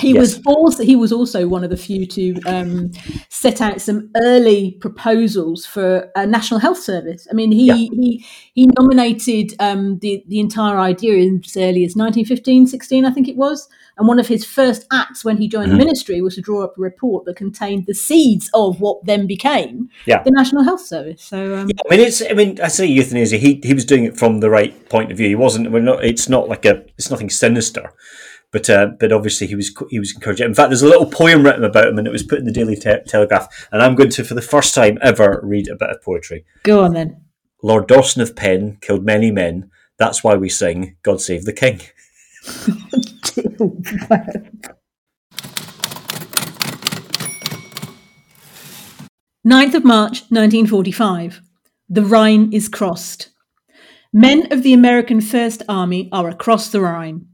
He 0.01 0.13
yes. 0.13 0.19
was 0.19 0.41
also 0.47 0.83
he 0.83 0.95
was 0.95 1.11
also 1.11 1.47
one 1.47 1.63
of 1.63 1.69
the 1.69 1.77
few 1.77 2.07
to 2.07 2.41
um, 2.47 2.91
set 3.29 3.61
out 3.61 3.79
some 3.81 4.09
early 4.15 4.71
proposals 4.81 5.65
for 5.65 6.09
a 6.15 6.25
national 6.25 6.59
health 6.59 6.79
service. 6.79 7.27
I 7.29 7.35
mean, 7.35 7.51
he 7.51 7.67
yeah. 7.67 7.75
he 7.75 8.25
he 8.53 8.67
nominated 8.79 9.53
um, 9.59 9.99
the 9.99 10.23
the 10.27 10.39
entire 10.39 10.79
idea 10.79 11.13
in 11.17 11.41
as 11.45 11.55
early 11.55 11.85
as 11.85 11.95
1915, 11.95 12.67
16, 12.67 13.05
I 13.05 13.11
think 13.11 13.27
it 13.27 13.37
was. 13.37 13.69
And 13.97 14.07
one 14.07 14.17
of 14.17 14.27
his 14.27 14.43
first 14.43 14.87
acts 14.91 15.23
when 15.23 15.37
he 15.37 15.47
joined 15.47 15.69
mm-hmm. 15.69 15.77
the 15.77 15.85
ministry 15.85 16.21
was 16.21 16.33
to 16.35 16.41
draw 16.41 16.63
up 16.63 16.77
a 16.77 16.81
report 16.81 17.25
that 17.25 17.35
contained 17.35 17.85
the 17.85 17.93
seeds 17.93 18.49
of 18.55 18.81
what 18.81 19.05
then 19.05 19.27
became 19.27 19.89
yeah. 20.07 20.23
the 20.23 20.31
National 20.31 20.63
Health 20.63 20.81
Service. 20.81 21.21
So, 21.21 21.55
um, 21.55 21.67
yeah, 21.67 21.81
I 21.85 21.95
mean, 21.95 21.99
it's. 22.07 22.23
I 22.27 22.33
mean, 22.33 22.59
I 22.59 22.69
say 22.69 22.87
euthanasia. 22.87 23.37
He 23.37 23.59
he 23.63 23.75
was 23.75 23.85
doing 23.85 24.05
it 24.05 24.17
from 24.17 24.39
the 24.39 24.49
right 24.49 24.89
point 24.89 25.11
of 25.11 25.17
view. 25.17 25.27
He 25.27 25.35
wasn't. 25.35 25.71
We're 25.71 25.81
not. 25.81 26.03
It's 26.03 26.27
not 26.27 26.49
like 26.49 26.65
a. 26.65 26.83
It's 26.97 27.11
nothing 27.11 27.29
sinister. 27.29 27.93
But 28.51 28.69
uh, 28.69 28.87
but 28.99 29.11
obviously 29.13 29.47
he 29.47 29.55
was 29.55 29.73
he 29.89 29.99
was 29.99 30.13
encouraging. 30.13 30.45
In 30.45 30.53
fact, 30.53 30.69
there's 30.69 30.81
a 30.81 30.87
little 30.87 31.05
poem 31.05 31.43
written 31.43 31.63
about 31.63 31.87
him, 31.87 31.97
and 31.97 32.05
it 32.05 32.11
was 32.11 32.23
put 32.23 32.39
in 32.39 32.45
the 32.45 32.51
Daily 32.51 32.75
Te- 32.75 33.03
Telegraph. 33.07 33.47
And 33.71 33.81
I'm 33.81 33.95
going 33.95 34.09
to, 34.09 34.23
for 34.25 34.33
the 34.33 34.41
first 34.41 34.75
time 34.75 34.97
ever, 35.01 35.39
read 35.41 35.69
a 35.69 35.75
bit 35.75 35.89
of 35.89 36.01
poetry. 36.01 36.45
Go 36.63 36.83
on 36.83 36.93
then. 36.93 37.21
Lord 37.63 37.87
Dawson 37.87 38.21
of 38.21 38.35
Penn 38.35 38.77
killed 38.81 39.05
many 39.05 39.31
men. 39.31 39.71
That's 39.97 40.23
why 40.23 40.35
we 40.35 40.49
sing 40.49 40.97
"God 41.01 41.21
Save 41.21 41.45
the 41.45 41.53
King." 41.53 41.81
Ninth 49.43 49.73
of 49.73 49.83
March 49.83 50.21
1945. 50.29 51.41
The 51.89 52.03
Rhine 52.03 52.53
is 52.53 52.69
crossed. 52.69 53.29
Men 54.13 54.51
of 54.51 54.61
the 54.61 54.73
American 54.73 55.21
First 55.21 55.63
Army 55.69 56.09
are 56.11 56.29
across 56.29 56.69
the 56.69 56.81
Rhine. 56.81 57.27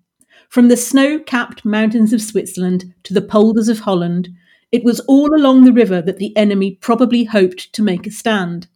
From 0.50 0.70
the 0.70 0.77
snow 0.77 1.20
capped 1.20 1.66
mountains 1.66 2.13
of 2.13 2.22
Switzerland 2.22 2.94
to 3.04 3.13
the 3.13 3.22
polders 3.22 3.70
of 3.70 3.80
Holland, 3.80 4.30
it 4.72 4.84
was 4.84 5.00
all 5.01 5.34
along 5.36 5.63
the 5.63 5.74
river 5.74 6.01
that 6.01 6.18
the 6.18 6.36
enemy 6.36 6.75
probably 6.75 7.25
hoped 7.25 7.72
to 7.74 7.82
make 7.82 8.08
a 8.08 8.12
stand. 8.12 8.68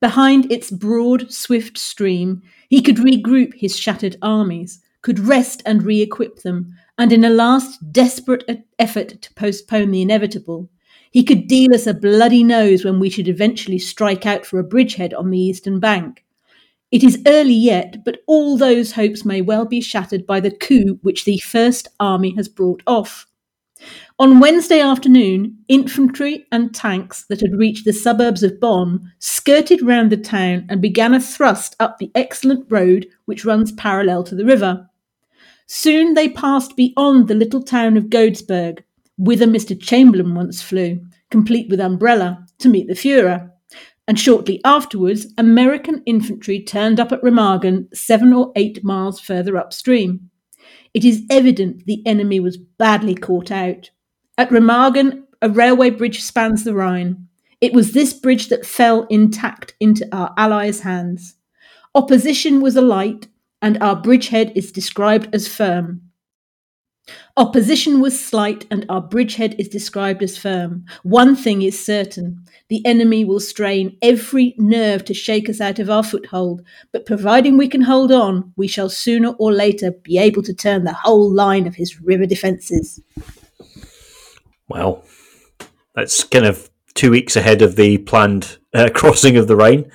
Behind 0.00 0.50
its 0.50 0.70
broad, 0.70 1.32
swift 1.32 1.76
stream, 1.76 2.42
he 2.68 2.82
could 2.82 2.96
regroup 2.96 3.54
his 3.54 3.76
shattered 3.76 4.16
armies, 4.22 4.80
could 5.02 5.18
rest 5.18 5.62
and 5.66 5.82
re 5.82 6.00
equip 6.00 6.42
them, 6.42 6.74
and 6.96 7.12
in 7.12 7.24
a 7.24 7.30
last 7.30 7.92
desperate 7.92 8.66
effort 8.78 9.20
to 9.22 9.34
postpone 9.34 9.90
the 9.90 10.02
inevitable, 10.02 10.68
he 11.10 11.24
could 11.24 11.48
deal 11.48 11.74
us 11.74 11.86
a 11.86 11.94
bloody 11.94 12.44
nose 12.44 12.84
when 12.84 13.00
we 13.00 13.08
should 13.08 13.28
eventually 13.28 13.78
strike 13.78 14.26
out 14.26 14.44
for 14.44 14.58
a 14.58 14.64
bridgehead 14.64 15.14
on 15.14 15.30
the 15.30 15.40
eastern 15.40 15.80
bank. 15.80 16.24
It 16.90 17.04
is 17.04 17.22
early 17.26 17.54
yet, 17.54 18.02
but 18.04 18.22
all 18.26 18.56
those 18.56 18.92
hopes 18.92 19.24
may 19.24 19.42
well 19.42 19.66
be 19.66 19.80
shattered 19.80 20.26
by 20.26 20.40
the 20.40 20.50
coup 20.50 20.98
which 21.02 21.24
the 21.24 21.38
First 21.38 21.88
Army 22.00 22.34
has 22.36 22.48
brought 22.48 22.82
off. 22.86 23.26
On 24.18 24.40
Wednesday 24.40 24.80
afternoon, 24.80 25.58
infantry 25.68 26.46
and 26.50 26.74
tanks 26.74 27.24
that 27.26 27.40
had 27.40 27.58
reached 27.58 27.84
the 27.84 27.92
suburbs 27.92 28.42
of 28.42 28.58
Bonn 28.58 29.12
skirted 29.18 29.82
round 29.82 30.10
the 30.10 30.16
town 30.16 30.66
and 30.68 30.82
began 30.82 31.14
a 31.14 31.20
thrust 31.20 31.76
up 31.78 31.98
the 31.98 32.10
excellent 32.14 32.66
road 32.70 33.06
which 33.26 33.44
runs 33.44 33.70
parallel 33.72 34.24
to 34.24 34.34
the 34.34 34.44
river. 34.44 34.88
Soon 35.66 36.14
they 36.14 36.28
passed 36.28 36.74
beyond 36.74 37.28
the 37.28 37.34
little 37.34 37.62
town 37.62 37.96
of 37.96 38.04
Godesberg, 38.06 38.82
whither 39.18 39.46
Mr. 39.46 39.80
Chamberlain 39.80 40.34
once 40.34 40.62
flew, 40.62 41.00
complete 41.30 41.68
with 41.68 41.80
umbrella, 41.80 42.46
to 42.58 42.68
meet 42.68 42.88
the 42.88 42.94
Fuhrer. 42.94 43.50
And 44.08 44.18
shortly 44.18 44.58
afterwards, 44.64 45.26
American 45.36 46.02
infantry 46.06 46.60
turned 46.64 46.98
up 46.98 47.12
at 47.12 47.22
Remagen, 47.22 47.94
seven 47.94 48.32
or 48.32 48.52
eight 48.56 48.82
miles 48.82 49.20
further 49.20 49.58
upstream. 49.58 50.30
It 50.94 51.04
is 51.04 51.24
evident 51.30 51.84
the 51.84 52.02
enemy 52.06 52.40
was 52.40 52.56
badly 52.56 53.14
caught 53.14 53.50
out. 53.50 53.90
At 54.38 54.48
Remagen, 54.48 55.24
a 55.42 55.50
railway 55.50 55.90
bridge 55.90 56.22
spans 56.22 56.64
the 56.64 56.74
Rhine. 56.74 57.28
It 57.60 57.74
was 57.74 57.92
this 57.92 58.14
bridge 58.14 58.48
that 58.48 58.64
fell 58.64 59.06
intact 59.10 59.74
into 59.78 60.08
our 60.10 60.32
allies' 60.38 60.80
hands. 60.80 61.34
Opposition 61.94 62.62
was 62.62 62.76
alight, 62.76 63.28
and 63.60 63.76
our 63.82 63.94
bridgehead 63.94 64.52
is 64.54 64.72
described 64.72 65.28
as 65.34 65.48
firm. 65.48 66.07
Opposition 67.36 68.00
was 68.00 68.18
slight, 68.18 68.66
and 68.70 68.84
our 68.88 69.00
bridgehead 69.00 69.54
is 69.58 69.68
described 69.68 70.22
as 70.22 70.36
firm. 70.36 70.84
One 71.02 71.36
thing 71.36 71.62
is 71.62 71.84
certain 71.84 72.44
the 72.68 72.84
enemy 72.84 73.24
will 73.24 73.40
strain 73.40 73.96
every 74.02 74.54
nerve 74.58 75.04
to 75.06 75.14
shake 75.14 75.48
us 75.48 75.60
out 75.60 75.78
of 75.78 75.88
our 75.88 76.02
foothold, 76.02 76.62
but 76.92 77.06
providing 77.06 77.56
we 77.56 77.68
can 77.68 77.82
hold 77.82 78.12
on, 78.12 78.52
we 78.56 78.68
shall 78.68 78.88
sooner 78.88 79.30
or 79.38 79.52
later 79.52 79.90
be 79.90 80.18
able 80.18 80.42
to 80.42 80.54
turn 80.54 80.84
the 80.84 80.92
whole 80.92 81.32
line 81.32 81.66
of 81.66 81.76
his 81.76 82.00
river 82.00 82.26
defences. 82.26 83.00
Well, 84.68 85.04
that's 85.94 86.24
kind 86.24 86.44
of 86.44 86.70
two 86.94 87.10
weeks 87.10 87.36
ahead 87.36 87.62
of 87.62 87.76
the 87.76 87.98
planned 87.98 88.58
uh, 88.74 88.90
crossing 88.94 89.36
of 89.36 89.48
the 89.48 89.56
Rhine. 89.56 89.90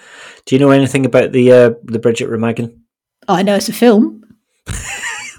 Do 0.46 0.56
you 0.56 0.60
know 0.60 0.72
anything 0.72 1.06
about 1.06 1.32
the 1.32 1.52
uh, 1.52 1.74
the 1.84 2.00
bridge 2.00 2.22
at 2.22 2.30
Remagen? 2.30 2.80
I 3.28 3.44
know 3.44 3.56
it's 3.56 3.70
a 3.70 3.74
film. 3.74 4.24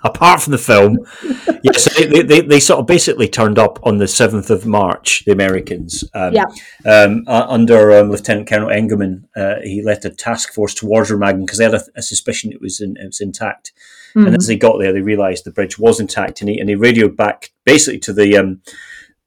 Apart 0.04 0.42
from 0.42 0.50
the 0.50 0.58
film, 0.58 0.99
yes, 1.62 1.96
they, 1.96 2.23
they, 2.23 2.42
they, 2.42 2.61
sort 2.61 2.78
of 2.78 2.87
basically 2.87 3.26
turned 3.26 3.58
up 3.58 3.78
on 3.82 3.96
the 3.96 4.06
seventh 4.06 4.50
of 4.50 4.66
March. 4.66 5.25
The 5.25 5.32
Americans, 5.32 6.04
um, 6.12 6.34
yeah, 6.34 6.44
um, 6.84 7.25
uh, 7.26 7.46
under 7.49 7.90
um, 7.90 8.11
Lieutenant 8.11 8.46
Colonel 8.46 8.68
Engelmann, 8.68 9.25
uh, 9.34 9.62
he 9.62 9.82
led 9.82 10.04
a 10.04 10.11
task 10.11 10.52
force 10.52 10.75
towards 10.75 11.11
Remagen 11.11 11.46
because 11.46 11.56
they 11.56 11.64
had 11.64 11.75
a, 11.75 11.82
a, 11.96 12.02
suspicion 12.02 12.52
it 12.52 12.61
was 12.61 12.82
in, 12.82 12.99
it 12.99 13.06
was 13.06 13.20
intact. 13.23 13.73
Mm-hmm. 14.14 14.26
And 14.26 14.37
as 14.37 14.46
they 14.46 14.56
got 14.56 14.78
there, 14.78 14.92
they 14.92 15.00
realised 15.00 15.44
the 15.44 15.50
bridge 15.50 15.78
was 15.78 15.99
intact, 15.99 16.42
and 16.42 16.50
he 16.50 16.58
and 16.58 16.68
he 16.68 16.75
radioed 16.75 17.16
back 17.16 17.52
basically 17.64 17.99
to 18.00 18.12
the 18.12 18.37
um, 18.37 18.61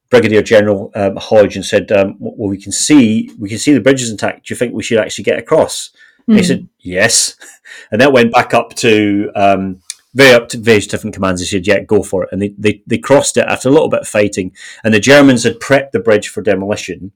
Brigadier 0.09 0.43
General 0.43 0.91
um, 0.95 1.15
Hodge 1.15 1.55
and 1.55 1.65
said, 1.65 1.91
um, 1.91 2.15
"Well, 2.19 2.49
we 2.49 2.61
can 2.61 2.71
see 2.71 3.31
we 3.39 3.49
can 3.49 3.57
see 3.57 3.73
the 3.73 3.81
bridge 3.81 4.01
is 4.01 4.11
intact. 4.11 4.45
Do 4.45 4.53
you 4.53 4.57
think 4.57 4.73
we 4.73 4.83
should 4.83 4.99
actually 4.99 5.23
get 5.23 5.39
across?" 5.39 5.89
Mm. 6.29 6.37
He 6.37 6.43
said, 6.43 6.69
"Yes," 6.79 7.35
and 7.91 7.99
that 7.99 8.13
went 8.13 8.31
back 8.31 8.53
up 8.53 8.75
to 8.75 9.31
um, 9.35 9.81
very 10.17 10.33
up 10.33 10.49
to 10.49 10.57
various 10.57 10.87
different 10.87 11.13
commands. 11.13 11.41
They 11.41 11.45
said, 11.45 11.67
"Yeah, 11.67 11.79
go 11.79 12.03
for 12.03 12.23
it," 12.23 12.29
and 12.31 12.41
they, 12.41 12.53
they 12.57 12.83
they 12.87 12.97
crossed 12.97 13.37
it 13.37 13.45
after 13.47 13.69
a 13.69 13.71
little 13.71 13.89
bit 13.89 14.01
of 14.01 14.07
fighting. 14.07 14.55
And 14.83 14.93
the 14.93 14.99
Germans 14.99 15.43
had 15.43 15.59
prepped 15.59 15.91
the 15.91 15.99
bridge 15.99 16.27
for 16.27 16.41
demolition, 16.41 17.11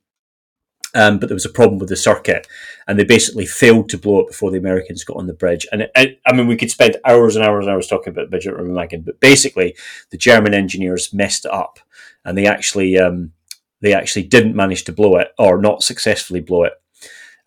um, 0.94 1.20
but 1.20 1.28
there 1.28 1.36
was 1.36 1.46
a 1.46 1.50
problem 1.50 1.80
with 1.80 1.90
the 1.90 1.96
circuit, 1.96 2.48
and 2.88 2.98
they 2.98 3.04
basically 3.04 3.46
failed 3.46 3.90
to 3.90 3.98
blow 3.98 4.22
it 4.22 4.28
before 4.28 4.52
the 4.52 4.60
Americans 4.60 5.04
got 5.04 5.18
on 5.18 5.28
the 5.28 5.34
bridge. 5.34 5.66
And 5.72 5.90
it, 5.96 6.22
I 6.26 6.34
mean, 6.34 6.48
we 6.48 6.58
could 6.58 6.72
spend 6.72 6.98
hours 7.06 7.36
and 7.36 7.46
hours 7.46 7.66
and 7.66 7.74
hours 7.74 7.88
talking 7.88 8.12
about 8.12 8.26
the 8.26 8.30
bridge 8.30 8.48
at 8.48 8.54
Remagen, 8.54 9.04
but 9.04 9.20
basically, 9.20 9.76
the 10.12 10.18
German 10.18 10.54
engineers 10.54 11.14
messed 11.14 11.46
it 11.46 11.52
up 11.52 11.80
and 12.26 12.38
they 12.38 12.46
actually 12.46 12.98
um, 12.98 13.34
they 13.82 13.94
actually 13.94 14.24
didn't 14.24 14.56
manage 14.56 14.84
to 14.86 14.94
blow 14.94 15.18
it 15.18 15.30
or 15.38 15.60
not 15.60 15.84
successfully 15.84 16.42
blow 16.42 16.64
it. 16.64 16.74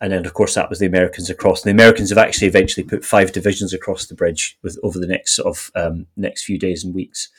And 0.01 0.11
then, 0.11 0.25
of 0.25 0.33
course, 0.33 0.55
that 0.55 0.69
was 0.69 0.79
the 0.79 0.85
Americans 0.85 1.29
across. 1.29 1.63
And 1.63 1.69
the 1.69 1.83
Americans 1.83 2.09
have 2.09 2.17
actually 2.17 2.47
eventually 2.47 2.85
put 2.85 3.05
five 3.05 3.31
divisions 3.31 3.73
across 3.73 4.05
the 4.05 4.15
bridge 4.15 4.57
with, 4.61 4.77
over 4.83 4.99
the 4.99 5.07
next 5.07 5.35
sort 5.35 5.47
of 5.47 5.71
um, 5.75 6.07
next 6.17 6.43
few 6.43 6.59
days 6.59 6.83
and 6.83 6.93
weeks. 6.93 7.29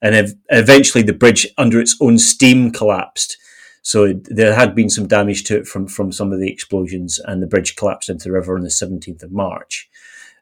And 0.00 0.14
ev- 0.14 0.34
eventually, 0.48 1.02
the 1.02 1.12
bridge, 1.12 1.46
under 1.58 1.80
its 1.80 1.96
own 2.00 2.18
steam, 2.18 2.70
collapsed. 2.70 3.36
So 3.82 4.12
there 4.24 4.54
had 4.54 4.74
been 4.74 4.90
some 4.90 5.08
damage 5.08 5.44
to 5.44 5.56
it 5.56 5.66
from 5.66 5.88
from 5.88 6.12
some 6.12 6.32
of 6.32 6.40
the 6.40 6.50
explosions, 6.50 7.18
and 7.18 7.42
the 7.42 7.46
bridge 7.46 7.74
collapsed 7.74 8.08
into 8.08 8.24
the 8.24 8.32
river 8.32 8.56
on 8.56 8.62
the 8.62 8.70
seventeenth 8.70 9.22
of 9.22 9.32
March. 9.32 9.88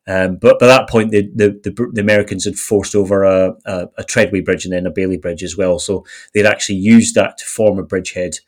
Um, 0.09 0.37
but 0.37 0.61
by 0.61 0.67
that 0.67 0.89
point, 0.89 1.11
the, 1.11 1.29
the, 1.35 1.49
the, 1.65 1.91
the, 1.93 2.01
Americans 2.01 2.45
had 2.45 2.55
forced 2.55 2.95
over 2.95 3.25
a, 3.25 3.55
a, 3.65 3.89
a, 3.99 4.05
Treadway 4.05 4.41
bridge 4.41 4.65
and 4.65 4.73
then 4.73 4.87
a 4.87 4.91
Bailey 4.91 5.17
bridge 5.17 5.43
as 5.43 5.57
well. 5.57 5.81
So 5.81 6.07
they'd 6.33 6.47
actually 6.47 6.77
used 6.77 7.17
that 7.17 7.39
to 7.39 7.45
form 7.45 7.81
a 7.81 7.83
bridgehead 7.83 8.39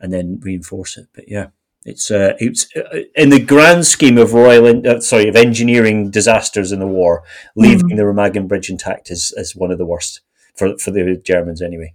and 0.00 0.12
then 0.12 0.38
reinforce 0.42 0.98
it. 0.98 1.06
But 1.14 1.24
yeah, 1.28 1.46
it's 1.88 2.10
uh, 2.10 2.34
it's 2.38 2.68
uh, 2.76 3.00
in 3.14 3.30
the 3.30 3.40
grand 3.40 3.86
scheme 3.86 4.18
of 4.18 4.34
royal, 4.34 4.86
uh, 4.86 5.00
sorry, 5.00 5.28
of 5.28 5.36
engineering 5.36 6.10
disasters 6.10 6.70
in 6.70 6.80
the 6.80 6.86
war, 6.86 7.22
leaving 7.56 7.88
mm. 7.88 7.96
the 7.96 8.02
Remagen 8.02 8.46
Bridge 8.46 8.68
intact 8.68 9.10
is, 9.10 9.32
is 9.36 9.56
one 9.56 9.70
of 9.70 9.78
the 9.78 9.86
worst 9.86 10.20
for 10.54 10.76
for 10.78 10.90
the 10.90 11.20
Germans 11.24 11.62
anyway. 11.62 11.94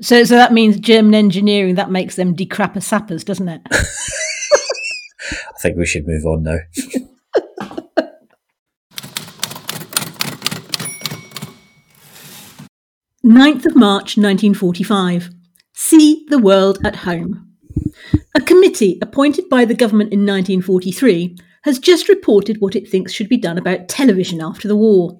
So, 0.00 0.24
so 0.24 0.36
that 0.36 0.52
means 0.52 0.78
German 0.78 1.14
engineering 1.14 1.74
that 1.74 1.90
makes 1.90 2.16
them 2.16 2.34
decrapper 2.34 2.80
sappers, 2.80 3.24
doesn't 3.24 3.48
it? 3.48 3.62
I 3.72 5.58
think 5.60 5.76
we 5.76 5.86
should 5.86 6.06
move 6.06 6.24
on 6.24 6.44
now. 6.44 6.58
9th 13.24 13.66
of 13.66 13.76
March 13.76 14.16
1945. 14.16 15.30
See 15.74 16.26
the 16.28 16.38
World 16.38 16.78
at 16.84 16.96
Home. 16.96 17.51
A 18.34 18.40
committee 18.40 18.98
appointed 19.02 19.48
by 19.48 19.64
the 19.64 19.74
government 19.74 20.12
in 20.12 20.20
1943 20.20 21.36
has 21.62 21.78
just 21.78 22.08
reported 22.08 22.60
what 22.60 22.74
it 22.74 22.88
thinks 22.88 23.12
should 23.12 23.28
be 23.28 23.36
done 23.36 23.58
about 23.58 23.88
television 23.88 24.40
after 24.40 24.66
the 24.68 24.76
war. 24.76 25.18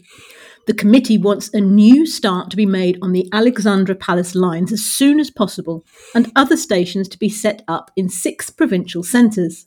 The 0.67 0.75
committee 0.75 1.19
wants 1.19 1.51
a 1.53 1.61
new 1.61 2.07
start 2.07 2.51
to 2.51 2.57
be 2.57 2.67
made 2.67 2.99
on 3.03 3.13
the 3.13 3.29
Alexandra 3.33 3.97
Palace 3.97 4.35
lines 4.35 4.73
as 4.73 4.85
soon 4.85 5.19
as 5.19 5.31
possible 5.31 5.85
and 6.15 6.31
other 6.37 6.57
stations 6.57 7.09
to 7.09 7.19
be 7.19 7.29
set 7.29 7.63
up 7.67 7.91
in 7.97 8.09
six 8.09 8.49
provincial 8.49 9.03
centres. 9.03 9.67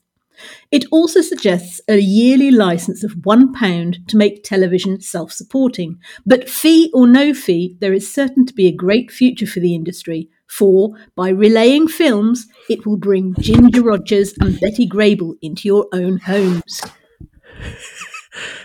It 0.71 0.85
also 0.91 1.21
suggests 1.21 1.81
a 1.87 1.97
yearly 1.97 2.51
license 2.51 3.03
of 3.03 3.11
£1 3.11 4.07
to 4.07 4.17
make 4.17 4.43
television 4.43 5.01
self 5.01 5.31
supporting. 5.31 5.97
But 6.25 6.49
fee 6.49 6.91
or 6.93 7.07
no 7.07 7.33
fee, 7.33 7.77
there 7.79 7.93
is 7.93 8.13
certain 8.13 8.45
to 8.45 8.53
be 8.53 8.67
a 8.67 8.75
great 8.75 9.11
future 9.11 9.47
for 9.47 9.59
the 9.59 9.75
industry, 9.75 10.29
for 10.47 10.91
by 11.15 11.29
relaying 11.29 11.87
films, 11.87 12.47
it 12.69 12.85
will 12.85 12.97
bring 12.97 13.35
Ginger 13.39 13.83
Rogers 13.83 14.33
and 14.39 14.59
Betty 14.59 14.87
Grable 14.87 15.35
into 15.41 15.67
your 15.67 15.87
own 15.93 16.17
homes. 16.17 16.81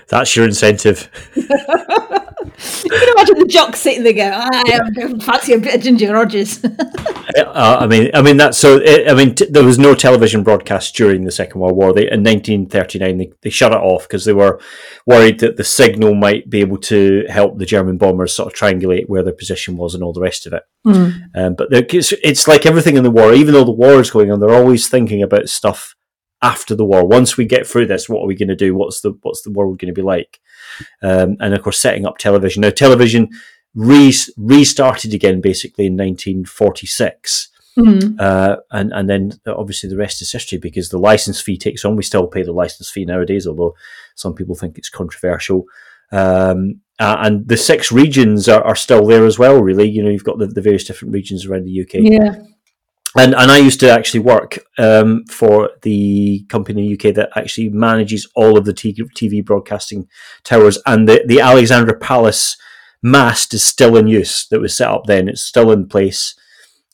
That's 0.09 0.35
your 0.35 0.45
incentive. 0.45 1.09
you 1.37 2.91
can 2.91 3.09
imagine 3.13 3.39
the 3.39 3.47
jock 3.49 3.77
sitting 3.77 4.03
there 4.03 4.13
going, 4.13 4.33
I 4.33 5.25
fancy 5.25 5.53
a 5.53 5.59
bit 5.59 5.77
of 5.77 5.83
Ginger 5.83 6.13
Rogers. 6.13 6.65
uh, 7.37 7.79
I 7.81 7.87
mean, 7.87 8.11
I 8.15 8.23
mean 8.23 8.37
that. 8.39 8.55
So, 8.55 8.77
it, 8.77 9.09
I 9.09 9.15
mean, 9.15 9.35
t- 9.35 9.47
there 9.49 9.65
was 9.65 9.79
no 9.79 9.95
television 9.95 10.43
broadcast 10.43 10.95
during 10.95 11.25
the 11.25 11.31
Second 11.31 11.61
World 11.61 11.77
War. 11.77 11.93
They, 11.93 12.11
in 12.11 12.25
1939, 12.25 13.19
they, 13.19 13.33
they 13.43 13.51
shut 13.51 13.73
it 13.73 13.79
off 13.79 14.03
because 14.09 14.25
they 14.25 14.33
were 14.33 14.61
worried 15.07 15.41
that 15.41 15.57
the 15.57 15.65
signal 15.65 16.15
might 16.15 16.51
be 16.51 16.61
able 16.61 16.79
to 16.79 17.25
help 17.29 17.59
the 17.59 17.67
German 17.67 17.99
bombers 17.99 18.35
sort 18.35 18.53
of 18.53 18.59
triangulate 18.59 19.09
where 19.09 19.23
their 19.23 19.33
position 19.33 19.77
was 19.77 19.95
and 19.95 20.03
all 20.03 20.13
the 20.13 20.21
rest 20.21 20.47
of 20.47 20.53
it. 20.53 20.63
Mm. 20.87 21.23
Um, 21.35 21.55
but 21.55 21.69
it's, 21.71 22.13
it's 22.13 22.49
like 22.49 22.67
everything 22.67 22.97
in 22.97 23.05
the 23.05 23.11
war. 23.11 23.33
Even 23.33 23.55
though 23.55 23.65
the 23.65 23.71
war 23.71 24.01
is 24.01 24.11
going 24.11 24.31
on, 24.31 24.41
they're 24.41 24.55
always 24.55 24.89
thinking 24.89 25.23
about 25.23 25.49
stuff 25.49 25.95
after 26.43 26.75
the 26.75 26.85
war. 26.85 27.07
Once 27.07 27.37
we 27.37 27.45
get 27.45 27.67
through 27.67 27.87
this, 27.87 28.09
what 28.09 28.23
are 28.23 28.27
we 28.27 28.35
going 28.35 28.49
to 28.49 28.57
do? 28.57 28.75
What's 28.75 29.01
the 29.01 29.17
what's 29.23 29.43
the 29.43 29.51
world 29.51 29.79
going 29.79 29.93
to 29.93 29.99
be 29.99 30.05
like? 30.05 30.41
Um, 31.03 31.37
and 31.41 31.55
of 31.55 31.63
course, 31.63 31.79
setting 31.79 32.07
up 32.07 32.19
television. 32.19 32.63
Now, 32.63 32.71
television 32.71 33.29
re- 33.75 34.13
restarted 34.37 35.15
again 35.15 35.41
basically 35.41 35.87
in 35.87 35.95
1946. 35.95 37.49
Mm-hmm. 37.79 38.17
Uh, 38.19 38.57
and 38.73 38.93
and 38.93 39.09
then 39.09 39.33
obviously 39.47 39.89
the 39.89 39.97
rest 39.97 40.21
is 40.23 40.33
history 40.33 40.59
because 40.59 40.89
the 40.89 40.99
license 40.99 41.41
fee 41.41 41.57
takes 41.57 41.85
on. 41.85 41.97
We 41.97 42.03
still 42.03 42.27
pay 42.27 42.43
the 42.43 42.53
license 42.53 42.91
fee 42.91 43.05
nowadays, 43.05 43.47
although 43.47 43.75
some 44.17 44.35
people 44.35 44.55
think 44.55 44.77
it's 44.77 44.89
controversial. 44.89 45.65
Um, 46.13 46.81
uh, 46.99 47.17
and 47.21 47.49
the 47.49 47.57
six 47.57 47.93
regions 47.93 48.49
are, 48.49 48.63
are, 48.65 48.75
still 48.75 49.07
there 49.07 49.25
as 49.25 49.39
well. 49.39 49.63
Really, 49.63 49.89
you 49.89 50.03
know, 50.03 50.11
you've 50.11 50.25
got 50.25 50.39
the, 50.39 50.49
the 50.49 50.61
various 50.61 50.85
different 50.85 51.15
regions 51.15 51.47
around 51.47 51.65
the 51.65 51.81
UK. 51.81 51.95
Yeah. 51.95 52.35
And 53.17 53.35
and 53.35 53.51
I 53.51 53.59
used 53.59 53.81
to 53.81 53.91
actually 53.91 54.21
work 54.21 54.59
um, 54.79 55.25
for 55.29 55.71
the 55.83 56.45
company 56.49 56.83
in 56.83 56.89
the 56.89 56.95
UK 56.95 57.15
that 57.17 57.31
actually 57.37 57.69
manages 57.71 58.29
all 58.37 58.57
of 58.57 58.65
the 58.65 58.73
TV 58.75 59.45
broadcasting 59.45 60.09
towers, 60.45 60.79
and 60.87 61.09
the 61.09 61.25
the 61.27 61.41
Alexandra 61.41 61.99
Palace 61.99 62.57
mast 63.03 63.55
is 63.55 63.65
still 63.65 63.97
in 63.97 64.07
use. 64.07 64.47
That 64.49 64.61
was 64.61 64.77
set 64.77 64.89
up 64.89 65.07
then; 65.07 65.29
it's 65.29 65.43
still 65.43 65.73
in 65.73 65.89
place, 65.89 66.39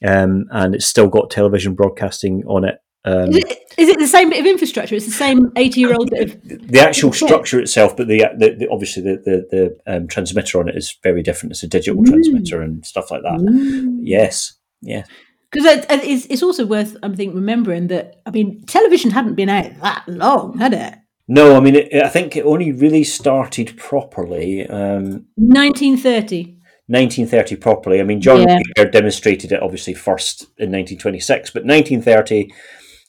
um, 0.06 0.46
and 0.50 0.74
it's 0.74 0.86
still 0.86 1.08
got 1.08 1.30
television 1.30 1.74
broadcasting 1.74 2.42
on 2.46 2.64
it. 2.64 2.78
Um, 3.04 3.28
is, 3.28 3.36
it, 3.36 3.58
is, 3.78 3.88
it 3.88 3.98
the 4.00 4.08
same 4.08 4.30
bit 4.30 4.40
of 4.40 4.46
infrastructure? 4.46 4.96
It's 4.96 5.06
the 5.06 5.12
same 5.12 5.52
eighty-year-old 5.56 6.10
bit 6.10 6.30
of 6.30 6.42
the 6.68 6.80
actual 6.80 7.12
structure 7.12 7.60
itself, 7.60 7.96
but 7.96 8.08
the, 8.08 8.24
the, 8.38 8.56
the 8.58 8.68
obviously 8.70 9.02
the 9.02 9.22
the, 9.24 9.46
the 9.86 9.94
um, 9.94 10.08
transmitter 10.08 10.58
on 10.58 10.68
it 10.68 10.76
is 10.76 10.96
very 11.02 11.22
different. 11.22 11.52
It's 11.52 11.62
a 11.62 11.68
digital 11.68 12.02
mm. 12.02 12.06
transmitter 12.06 12.62
and 12.62 12.84
stuff 12.86 13.10
like 13.10 13.22
that. 13.22 13.38
Mm. 13.38 13.98
Yes, 14.00 14.54
yeah. 14.80 15.04
Because 15.50 15.86
it's, 15.88 16.26
it's 16.26 16.42
also 16.42 16.66
worth, 16.66 16.96
I 17.02 17.08
think, 17.14 17.34
remembering 17.34 17.86
that 17.88 18.20
I 18.26 18.30
mean, 18.30 18.64
television 18.66 19.10
hadn't 19.10 19.34
been 19.34 19.48
out 19.48 19.70
that 19.80 20.04
long, 20.08 20.58
had 20.58 20.74
it? 20.74 20.94
No, 21.28 21.56
I 21.56 21.60
mean, 21.60 21.74
it, 21.76 21.94
I 21.94 22.08
think 22.08 22.36
it 22.36 22.44
only 22.44 22.72
really 22.72 23.04
started 23.04 23.76
properly. 23.76 24.66
Um, 24.68 25.26
1930. 25.36 26.56
1930 26.88 27.56
properly. 27.56 28.00
I 28.00 28.04
mean, 28.04 28.20
John 28.20 28.46
yeah. 28.46 28.84
demonstrated 28.84 29.50
it 29.50 29.62
obviously 29.62 29.92
first 29.92 30.42
in 30.58 30.70
1926, 30.70 31.50
but 31.50 31.64
1930 31.64 32.52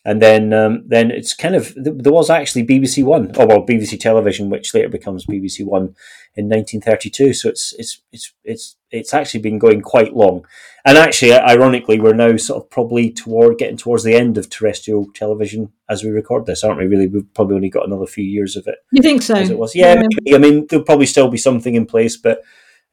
and 0.05 0.21
then 0.21 0.53
um, 0.53 0.83
then 0.87 1.11
it's 1.11 1.33
kind 1.33 1.55
of 1.55 1.73
there 1.75 2.13
was 2.13 2.29
actually 2.29 2.65
BBC 2.65 3.03
One, 3.03 3.31
oh 3.37 3.45
well, 3.45 3.65
BBC 3.65 3.99
Television, 3.99 4.49
which 4.49 4.73
later 4.73 4.89
becomes 4.89 5.25
BBC 5.25 5.65
One 5.65 5.95
in 6.35 6.45
1932. 6.45 7.33
So 7.33 7.49
it's 7.49 7.73
it's 7.77 8.01
it's 8.11 8.33
it's 8.43 8.75
it's 8.89 9.13
actually 9.13 9.41
been 9.41 9.59
going 9.59 9.81
quite 9.81 10.15
long, 10.15 10.45
and 10.85 10.97
actually, 10.97 11.33
ironically, 11.33 11.99
we're 11.99 12.13
now 12.13 12.37
sort 12.37 12.63
of 12.63 12.69
probably 12.69 13.11
toward 13.11 13.57
getting 13.57 13.75
towards 13.75 14.05
the 14.05 14.15
end 14.15 14.37
of 14.37 14.49
terrestrial 14.49 15.07
television 15.13 15.73
as 15.89 16.03
we 16.03 16.09
record 16.09 16.45
this, 16.45 16.63
aren't 16.63 16.79
we? 16.79 16.87
Really, 16.87 17.07
we've 17.07 17.33
probably 17.33 17.55
only 17.55 17.69
got 17.69 17.85
another 17.85 18.05
few 18.05 18.23
years 18.23 18.55
of 18.55 18.67
it. 18.67 18.75
You 18.93 19.01
think 19.01 19.21
so? 19.21 19.35
As 19.35 19.49
it 19.49 19.57
was, 19.57 19.75
yeah. 19.75 20.01
yeah. 20.23 20.35
I 20.35 20.39
mean, 20.39 20.65
there'll 20.67 20.85
probably 20.85 21.05
still 21.05 21.27
be 21.27 21.37
something 21.37 21.75
in 21.75 21.85
place, 21.85 22.15
but 22.15 22.43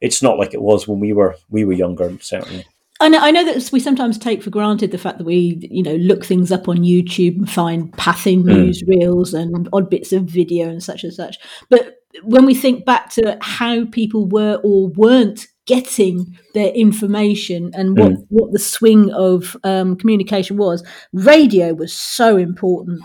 it's 0.01 0.21
not 0.21 0.37
like 0.37 0.53
it 0.53 0.61
was 0.61 0.87
when 0.87 0.99
we 0.99 1.13
were 1.13 1.37
we 1.49 1.63
were 1.63 1.73
younger, 1.73 2.17
certainly. 2.19 2.65
I 3.01 3.09
know, 3.09 3.19
I 3.19 3.31
know 3.31 3.43
that 3.43 3.71
we 3.73 3.79
sometimes 3.81 4.17
take 4.17 4.41
for 4.41 4.49
granted 4.49 4.91
the 4.91 4.97
fact 4.97 5.17
that 5.17 5.25
we, 5.25 5.59
you 5.69 5.83
know, 5.83 5.95
look 5.95 6.23
things 6.23 6.51
up 6.51 6.69
on 6.69 6.77
YouTube 6.77 7.35
and 7.35 7.49
find 7.49 7.91
passing 7.93 8.43
mm. 8.43 8.47
news 8.47 8.83
reels 8.87 9.33
and 9.33 9.67
odd 9.73 9.89
bits 9.89 10.13
of 10.13 10.23
video 10.23 10.69
and 10.69 10.81
such 10.81 11.03
and 11.03 11.13
such. 11.13 11.37
But 11.69 11.97
when 12.23 12.45
we 12.45 12.55
think 12.55 12.85
back 12.85 13.09
to 13.11 13.37
how 13.41 13.85
people 13.85 14.27
were 14.27 14.61
or 14.63 14.87
weren't 14.89 15.47
getting 15.65 16.37
their 16.53 16.69
information 16.69 17.71
and 17.73 17.97
what, 17.97 18.11
mm. 18.13 18.25
what 18.29 18.53
the 18.53 18.59
swing 18.59 19.11
of 19.11 19.57
um, 19.65 19.97
communication 19.97 20.55
was, 20.55 20.81
radio 21.11 21.73
was 21.73 21.91
so 21.91 22.37
important. 22.37 23.01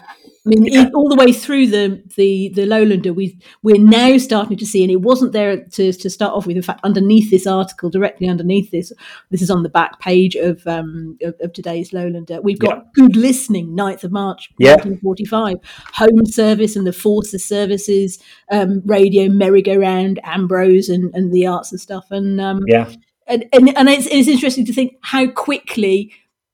I 0.46 0.48
mean, 0.48 0.64
yeah. 0.64 0.86
it, 0.86 0.94
all 0.94 1.10
the 1.10 1.16
way 1.16 1.34
through 1.34 1.66
the 1.66 2.02
the 2.16 2.48
the 2.54 2.62
Lowlander, 2.62 3.14
we 3.14 3.38
we're 3.62 3.78
now 3.78 4.16
starting 4.16 4.56
to 4.56 4.64
see, 4.64 4.82
and 4.82 4.90
it 4.90 5.02
wasn't 5.02 5.32
there 5.32 5.64
to, 5.64 5.92
to 5.92 6.10
start 6.10 6.32
off 6.32 6.46
with. 6.46 6.56
In 6.56 6.62
fact, 6.62 6.80
underneath 6.82 7.30
this 7.30 7.46
article, 7.46 7.90
directly 7.90 8.26
underneath 8.26 8.70
this, 8.70 8.90
this 9.30 9.42
is 9.42 9.50
on 9.50 9.62
the 9.62 9.68
back 9.68 10.00
page 10.00 10.36
of 10.36 10.66
um, 10.66 11.18
of, 11.20 11.34
of, 11.40 11.52
today's 11.52 11.90
Lowlander. 11.90 12.42
We've 12.42 12.58
got 12.58 12.78
yeah. 12.78 12.82
good 12.94 13.16
listening, 13.16 13.76
9th 13.76 14.04
of 14.04 14.12
March, 14.12 14.50
yeah. 14.58 14.76
1945, 14.76 15.58
home 15.92 16.24
service 16.24 16.74
and 16.74 16.86
the 16.86 16.92
forces 16.94 17.44
services, 17.44 18.18
um, 18.50 18.80
radio, 18.86 19.28
merry-go-round, 19.28 20.20
Ambrose, 20.24 20.88
and 20.88 21.14
and 21.14 21.34
the 21.34 21.46
arts 21.46 21.70
and 21.70 21.80
stuff, 21.80 22.06
and 22.10 22.40
um, 22.40 22.62
yeah. 22.66 22.90
And, 23.26 23.44
and, 23.52 23.76
and 23.76 23.88
it's, 23.88 24.08
it's 24.08 24.26
interesting 24.26 24.64
to 24.64 24.72
think 24.72 24.94
how 25.02 25.28
quickly 25.28 26.12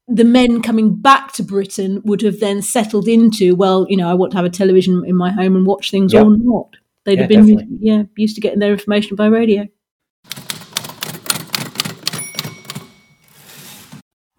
the 0.08 0.24
men 0.24 0.62
coming 0.62 0.94
back 0.94 1.32
to 1.32 1.42
Britain 1.42 2.00
would 2.04 2.22
have 2.22 2.38
then 2.38 2.62
settled 2.62 3.08
into, 3.08 3.54
well, 3.56 3.86
you 3.88 3.96
know, 3.96 4.08
I 4.08 4.14
want 4.14 4.30
to 4.32 4.36
have 4.36 4.44
a 4.44 4.50
television 4.50 5.04
in 5.04 5.16
my 5.16 5.32
home 5.32 5.56
and 5.56 5.66
watch 5.66 5.90
things 5.90 6.12
yep. 6.12 6.24
or 6.24 6.36
not. 6.36 6.76
They'd 7.04 7.14
yeah, 7.14 7.20
have 7.22 7.28
been, 7.28 7.46
definitely. 7.46 7.78
yeah, 7.80 8.02
used 8.16 8.36
to 8.36 8.40
getting 8.40 8.60
their 8.60 8.72
information 8.72 9.16
by 9.16 9.26
radio. 9.26 9.66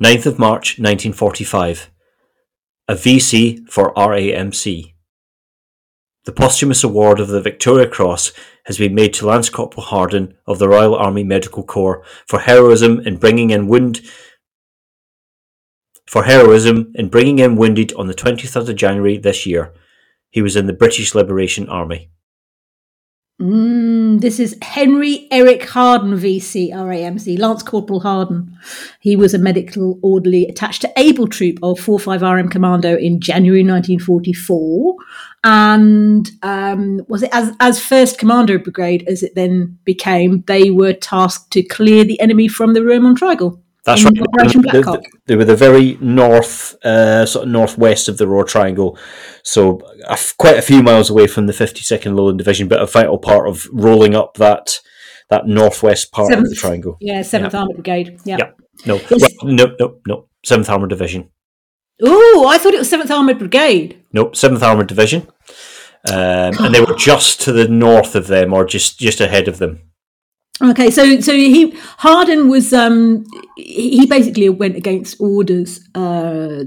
9th 0.02 0.26
of 0.26 0.40
March 0.40 0.78
1945. 0.80 1.92
A 2.88 2.94
VC 2.94 3.68
for 3.70 3.94
RAMC. 3.96 4.94
The 6.26 6.32
posthumous 6.32 6.84
award 6.84 7.20
of 7.20 7.30
the 7.30 7.42
Victoria 7.42 7.88
Cross 7.88 8.32
has 8.66 8.78
been 8.78 8.94
made 8.94 9.14
to 9.16 9.26
Lance 9.26 9.50
Corporal 9.50 9.84
Harden 9.84 10.36
of 10.46 10.60
the 10.60 10.70
Royal 10.70 10.96
Army 10.96 11.24
Medical 11.24 11.64
Corps 11.64 12.04
for 12.28 12.40
heroism 12.40 13.00
in 13.08 13.18
bringing 13.18 13.50
in 13.50 13.68
wound 13.68 14.02
for 16.08 16.24
heroism 16.24 16.92
in 16.96 17.10
bringing 17.10 17.40
in 17.40 17.56
wounded 17.56 17.94
on 17.94 18.08
the 18.08 18.14
23rd 18.14 18.70
of 18.70 18.76
January 18.76 19.18
this 19.18 19.46
year. 19.46 19.74
He 20.30 20.42
was 20.42 20.56
in 20.56 20.66
the 20.66 20.74
British 20.74 21.14
Liberation 21.14 21.70
Army. 21.70 22.10
Mm, 23.40 24.20
this 24.20 24.40
is 24.40 24.58
Henry 24.64 25.28
Eric 25.30 25.64
Harden, 25.70 26.14
VC, 26.18 26.72
RAMC, 26.72 27.38
Lance 27.38 27.62
Corporal 27.62 28.00
Harden. 28.00 28.58
He 29.00 29.16
was 29.16 29.36
a 29.36 29.40
medical 29.40 30.00
orderly 30.02 30.48
attached 30.48 30.82
to 30.82 30.92
Able 30.98 31.28
Troop 31.28 31.60
of 31.62 31.80
45RM 31.80 32.50
Commando 32.50 32.98
in 32.98 33.22
January 33.22 33.64
1944. 33.64 34.96
And 35.44 36.32
um, 36.42 37.06
was 37.08 37.22
it 37.22 37.30
as, 37.32 37.56
as 37.60 37.80
First 37.80 38.18
Commando 38.18 38.58
Brigade, 38.58 39.08
as 39.08 39.22
it 39.22 39.36
then 39.36 39.78
became, 39.84 40.44
they 40.48 40.72
were 40.72 40.94
tasked 40.94 41.52
to 41.52 41.62
clear 41.62 42.04
the 42.04 42.20
enemy 42.20 42.48
from 42.48 42.74
the 42.74 42.80
Roermond 42.80 43.18
Triangle. 43.18 43.62
That's 43.88 44.04
right. 44.04 44.14
They, 44.74 44.82
they, 44.82 45.00
they, 45.28 45.36
were 45.38 45.46
the 45.46 45.56
very 45.56 45.98
north, 46.02 46.76
uh, 46.84 47.26
sort 47.26 47.46
of 47.46 47.52
northwest 47.52 48.10
of 48.10 48.18
the 48.18 48.28
Roer 48.28 48.44
Triangle, 48.44 49.00
so 49.44 49.80
quite 50.38 50.58
a 50.58 50.62
few 50.62 50.84
miles 50.84 51.10
away 51.10 51.26
from 51.26 51.48
the 51.48 51.54
52nd 51.54 52.14
Lowland 52.14 52.38
Division, 52.38 52.68
but 52.68 52.82
a 52.82 52.86
vital 52.86 53.18
part 53.18 53.48
of 53.48 53.66
rolling 53.72 54.14
up 54.14 54.34
that 54.36 54.82
that 55.30 55.48
northwest 55.48 56.12
part 56.12 56.28
seventh, 56.28 56.48
of 56.48 56.50
the 56.50 56.56
triangle. 56.58 56.98
Yeah, 57.00 57.22
Seventh 57.22 57.54
yeah. 57.54 57.60
Armored 57.62 57.78
Brigade. 57.78 58.20
Yeah. 58.26 58.38
yeah. 58.40 58.52
No, 58.86 59.00
well, 59.10 59.20
no, 59.44 59.76
no, 59.80 60.00
no. 60.06 60.26
Seventh 60.44 60.70
Armored 60.70 60.90
Division. 60.90 61.30
Oh, 62.04 62.46
I 62.46 62.58
thought 62.58 62.74
it 62.74 62.80
was 62.80 62.90
Seventh 62.90 63.10
Armored 63.10 63.40
Brigade. 63.40 64.04
Nope, 64.12 64.36
Seventh 64.36 64.64
Armored 64.64 64.88
Division, 64.88 65.30
um, 66.12 66.54
and 66.60 66.76
they 66.76 66.82
were 66.82 66.96
just 66.96 67.40
to 67.42 67.54
the 67.54 67.70
north 67.70 68.16
of 68.16 68.28
them, 68.28 68.54
or 68.54 68.66
just 68.66 69.00
just 69.00 69.22
ahead 69.22 69.48
of 69.48 69.60
them. 69.60 69.87
Okay, 70.60 70.90
so 70.90 71.20
so 71.20 71.34
he 71.34 71.72
Harden 72.00 72.50
was 72.50 72.74
um, 72.74 73.26
he 73.58 74.08
basically 74.08 74.50
went 74.50 74.76
against 74.76 75.22
orders. 75.22 75.88
Uh, 75.94 76.64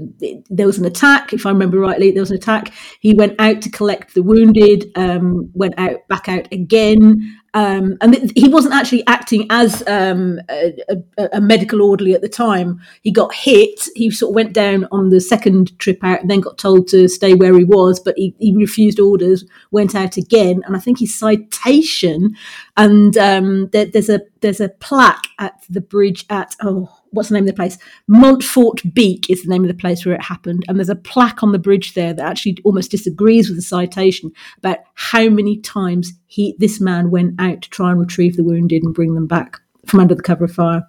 there 0.49 0.65
was 0.65 0.77
an 0.77 0.85
attack, 0.85 1.33
if 1.33 1.45
I 1.45 1.49
remember 1.49 1.77
rightly. 1.79 2.11
There 2.11 2.21
was 2.21 2.31
an 2.31 2.37
attack. 2.37 2.73
He 3.01 3.13
went 3.13 3.35
out 3.37 3.61
to 3.63 3.69
collect 3.69 4.13
the 4.13 4.23
wounded. 4.23 4.89
Um, 4.95 5.51
went 5.53 5.73
out 5.77 6.07
back 6.07 6.29
out 6.29 6.47
again. 6.53 7.40
Um, 7.53 7.97
and 7.99 8.31
he 8.35 8.47
wasn't 8.47 8.73
actually 8.73 9.05
acting 9.07 9.45
as 9.49 9.85
um, 9.87 10.39
a, 10.49 10.73
a, 11.17 11.29
a, 11.33 11.41
medical 11.41 11.81
orderly 11.81 12.13
at 12.13 12.21
the 12.21 12.29
time. 12.29 12.79
He 13.01 13.11
got 13.11 13.33
hit. 13.33 13.89
He 13.93 14.09
sort 14.09 14.31
of 14.31 14.35
went 14.35 14.53
down 14.53 14.87
on 14.89 15.09
the 15.09 15.19
second 15.19 15.77
trip 15.77 15.99
out, 16.01 16.21
and 16.21 16.29
then 16.29 16.39
got 16.39 16.57
told 16.57 16.87
to 16.89 17.09
stay 17.09 17.33
where 17.33 17.57
he 17.57 17.65
was. 17.65 17.99
But 17.99 18.15
he, 18.17 18.33
he 18.39 18.55
refused 18.55 19.01
orders, 19.01 19.43
went 19.71 19.95
out 19.95 20.15
again, 20.15 20.61
and 20.65 20.77
I 20.77 20.79
think 20.79 20.99
his 20.99 21.17
citation. 21.17 22.37
And 22.77 23.17
um, 23.17 23.67
there, 23.67 23.85
there's 23.85 24.09
a 24.09 24.21
there's 24.39 24.61
a 24.61 24.69
plaque 24.69 25.27
at 25.37 25.61
the 25.69 25.81
bridge 25.81 26.25
at 26.29 26.55
oh 26.61 27.00
what's 27.11 27.29
the 27.29 27.35
name 27.35 27.43
of 27.43 27.47
the 27.47 27.53
place? 27.53 27.77
Montfort 28.07 28.81
Beak 28.93 29.29
is 29.29 29.43
the 29.43 29.49
name 29.49 29.63
of 29.63 29.67
the 29.67 29.73
place 29.73 30.05
where 30.05 30.15
it 30.15 30.23
happened. 30.23 30.63
And 30.67 30.77
there's 30.77 30.89
a 30.89 30.95
plaque 30.95 31.43
on 31.43 31.51
the 31.51 31.59
bridge 31.59 31.93
there 31.93 32.13
that 32.13 32.25
actually 32.25 32.57
almost 32.63 32.91
disagrees 32.91 33.47
with 33.47 33.57
the 33.57 33.63
citation 33.63 34.31
about 34.57 34.79
how 34.95 35.29
many 35.29 35.59
times 35.59 36.13
he 36.27 36.55
this 36.57 36.79
man 36.79 37.11
went 37.11 37.39
out 37.39 37.61
to 37.61 37.69
try 37.69 37.91
and 37.91 37.99
retrieve 37.99 38.37
the 38.37 38.43
wounded 38.43 38.83
and 38.83 38.93
bring 38.93 39.13
them 39.13 39.27
back 39.27 39.59
from 39.85 39.99
under 39.99 40.15
the 40.15 40.23
cover 40.23 40.45
of 40.45 40.51
fire. 40.51 40.83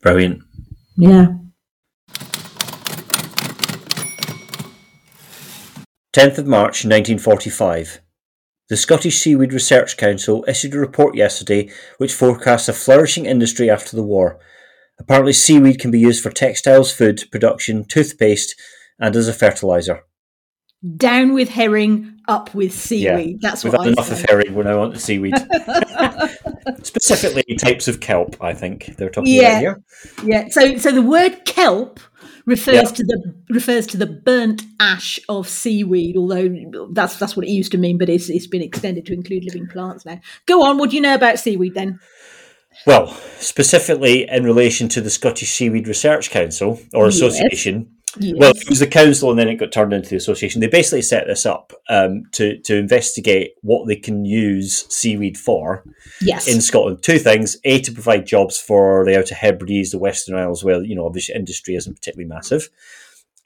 Brilliant. 0.00 0.42
Yeah. 0.96 1.28
10th 6.14 6.38
of 6.38 6.46
March 6.46 6.84
1945. 6.84 8.00
The 8.68 8.76
Scottish 8.76 9.18
Seaweed 9.18 9.52
Research 9.52 9.96
Council 9.96 10.44
issued 10.46 10.74
a 10.74 10.78
report 10.78 11.16
yesterday 11.16 11.70
which 11.98 12.14
forecasts 12.14 12.68
a 12.68 12.72
flourishing 12.72 13.26
industry 13.26 13.68
after 13.68 13.96
the 13.96 14.02
war, 14.02 14.38
Apparently, 14.98 15.32
seaweed 15.32 15.80
can 15.80 15.90
be 15.90 15.98
used 15.98 16.22
for 16.22 16.30
textiles, 16.30 16.92
food 16.92 17.24
production, 17.30 17.84
toothpaste, 17.84 18.54
and 18.98 19.16
as 19.16 19.28
a 19.28 19.32
fertilizer. 19.32 20.04
Down 20.96 21.32
with 21.32 21.48
herring, 21.48 22.20
up 22.28 22.54
with 22.54 22.72
seaweed. 22.72 23.38
Yeah, 23.40 23.48
That's 23.50 23.64
we've 23.64 23.72
what 23.72 23.82
had 23.82 23.88
I 23.88 23.92
enough 23.92 24.08
say. 24.08 24.22
of 24.22 24.28
herring. 24.28 24.54
We're 24.54 24.64
now 24.64 24.82
on 24.82 24.92
to 24.92 24.98
seaweed. 24.98 25.34
Specifically, 26.82 27.42
types 27.56 27.88
of 27.88 28.00
kelp. 28.00 28.36
I 28.42 28.54
think 28.54 28.96
they're 28.96 29.10
talking 29.10 29.32
yeah. 29.32 29.48
about 29.48 29.60
here. 29.60 29.82
Yeah. 30.24 30.48
So, 30.50 30.76
so 30.76 30.92
the 30.92 31.02
word 31.02 31.44
kelp 31.46 32.00
refers 32.46 32.74
yeah. 32.74 32.82
to 32.82 33.04
the 33.04 33.34
refers 33.50 33.86
to 33.88 33.96
the 33.96 34.06
burnt 34.06 34.62
ash 34.80 35.18
of 35.28 35.48
seaweed. 35.48 36.16
Although 36.16 36.88
that's 36.92 37.18
that's 37.18 37.36
what 37.36 37.46
it 37.46 37.50
used 37.50 37.72
to 37.72 37.78
mean, 37.78 37.98
but 37.98 38.08
it's 38.08 38.28
it's 38.28 38.46
been 38.46 38.62
extended 38.62 39.06
to 39.06 39.12
include 39.12 39.44
living 39.44 39.66
plants 39.66 40.04
now. 40.04 40.20
Go 40.46 40.64
on. 40.64 40.78
What 40.78 40.90
do 40.90 40.96
you 40.96 41.02
know 41.02 41.14
about 41.14 41.38
seaweed 41.38 41.74
then? 41.74 41.98
Well, 42.86 43.08
specifically 43.38 44.28
in 44.28 44.44
relation 44.44 44.88
to 44.90 45.00
the 45.00 45.10
Scottish 45.10 45.52
Seaweed 45.52 45.88
Research 45.88 46.30
Council 46.30 46.80
or 46.92 47.06
Yes. 47.06 47.16
Association. 47.16 47.90
Yes. 48.18 48.34
Well, 48.38 48.52
it 48.52 48.68
was 48.68 48.78
the 48.78 48.86
council, 48.86 49.30
and 49.30 49.38
then 49.38 49.48
it 49.48 49.56
got 49.56 49.72
turned 49.72 49.92
into 49.92 50.10
the 50.10 50.16
association. 50.16 50.60
They 50.60 50.68
basically 50.68 51.02
set 51.02 51.26
this 51.26 51.44
up 51.44 51.72
um, 51.88 52.22
to 52.32 52.58
to 52.60 52.76
investigate 52.76 53.54
what 53.62 53.88
they 53.88 53.96
can 53.96 54.24
use 54.24 54.86
seaweed 54.88 55.36
for 55.36 55.82
yes. 56.20 56.46
in 56.46 56.60
Scotland. 56.60 57.02
Two 57.02 57.18
things: 57.18 57.56
a 57.64 57.80
to 57.80 57.90
provide 57.90 58.24
jobs 58.24 58.56
for 58.56 59.04
the 59.04 59.18
Outer 59.18 59.34
Hebrides, 59.34 59.90
the 59.90 59.98
Western 59.98 60.36
Isles, 60.36 60.62
where 60.62 60.80
you 60.82 60.94
know 60.94 61.06
obviously 61.06 61.34
industry 61.34 61.74
isn't 61.74 61.94
particularly 61.94 62.28
massive, 62.28 62.70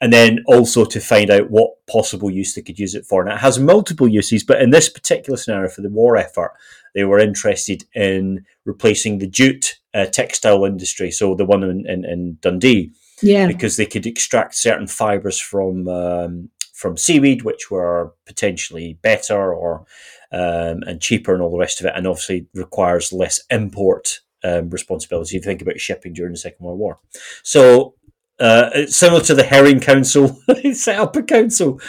and 0.01 0.13
then 0.13 0.39
also 0.47 0.85
to 0.85 0.99
find 0.99 1.29
out 1.29 1.49
what 1.49 1.71
possible 1.87 2.29
use 2.29 2.53
they 2.53 2.61
could 2.61 2.79
use 2.79 2.95
it 2.95 3.05
for. 3.05 3.21
And 3.21 3.31
it 3.31 3.39
has 3.39 3.59
multiple 3.59 4.07
uses, 4.07 4.43
but 4.43 4.61
in 4.61 4.69
this 4.69 4.89
particular 4.89 5.37
scenario 5.37 5.69
for 5.69 5.81
the 5.81 5.89
war 5.89 6.15
effort, 6.15 6.53
they 6.95 7.03
were 7.03 7.19
interested 7.19 7.83
in 7.93 8.45
replacing 8.65 9.19
the 9.19 9.27
jute 9.27 9.79
uh, 9.93 10.05
textile 10.05 10.65
industry, 10.65 11.11
so 11.11 11.35
the 11.35 11.45
one 11.45 11.63
in, 11.63 11.85
in, 11.87 12.05
in 12.05 12.37
Dundee 12.41 12.93
yeah. 13.21 13.47
because 13.47 13.77
they 13.77 13.85
could 13.85 14.05
extract 14.05 14.55
certain 14.55 14.87
fibers 14.87 15.39
from 15.39 15.87
um, 15.87 16.49
from 16.73 16.95
seaweed, 16.95 17.43
which 17.43 17.69
were 17.69 18.13
potentially 18.25 18.97
better 19.01 19.53
or 19.53 19.85
um, 20.31 20.81
and 20.87 21.01
cheaper 21.01 21.33
and 21.33 21.43
all 21.43 21.51
the 21.51 21.57
rest 21.57 21.81
of 21.81 21.87
it, 21.87 21.93
and 21.95 22.07
obviously 22.07 22.47
requires 22.53 23.11
less 23.11 23.41
import 23.49 24.21
um, 24.43 24.69
responsibility. 24.69 25.35
If 25.35 25.43
you 25.43 25.45
think 25.45 25.61
about 25.61 25.79
shipping 25.79 26.13
during 26.13 26.33
the 26.33 26.39
Second 26.39 26.65
World 26.65 26.79
War, 26.79 26.99
so 27.43 27.95
uh, 28.39 28.87
similar 28.87 29.21
to 29.21 29.35
the 29.35 29.43
Herring 29.43 29.79
Council, 29.79 30.39
they 30.47 30.73
set 30.73 30.99
up 30.99 31.15
a 31.15 31.23
council 31.23 31.79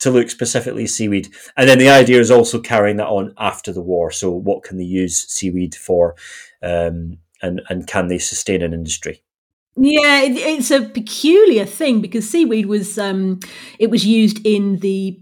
to 0.00 0.10
look 0.10 0.30
specifically 0.30 0.86
seaweed, 0.86 1.28
and 1.56 1.68
then 1.68 1.78
the 1.78 1.88
idea 1.88 2.20
is 2.20 2.30
also 2.30 2.60
carrying 2.60 2.96
that 2.98 3.08
on 3.08 3.34
after 3.36 3.72
the 3.72 3.82
war. 3.82 4.10
So, 4.10 4.30
what 4.30 4.62
can 4.62 4.78
they 4.78 4.84
use 4.84 5.16
seaweed 5.16 5.74
for, 5.74 6.14
um, 6.62 7.18
and 7.42 7.62
and 7.68 7.86
can 7.86 8.08
they 8.08 8.18
sustain 8.18 8.62
an 8.62 8.72
industry? 8.72 9.22
Yeah, 9.76 10.22
it, 10.22 10.36
it's 10.36 10.70
a 10.70 10.82
peculiar 10.82 11.64
thing 11.64 12.00
because 12.00 12.28
seaweed 12.28 12.66
was 12.66 12.98
um, 12.98 13.40
it 13.78 13.90
was 13.90 14.04
used 14.04 14.44
in 14.44 14.78
the 14.78 15.20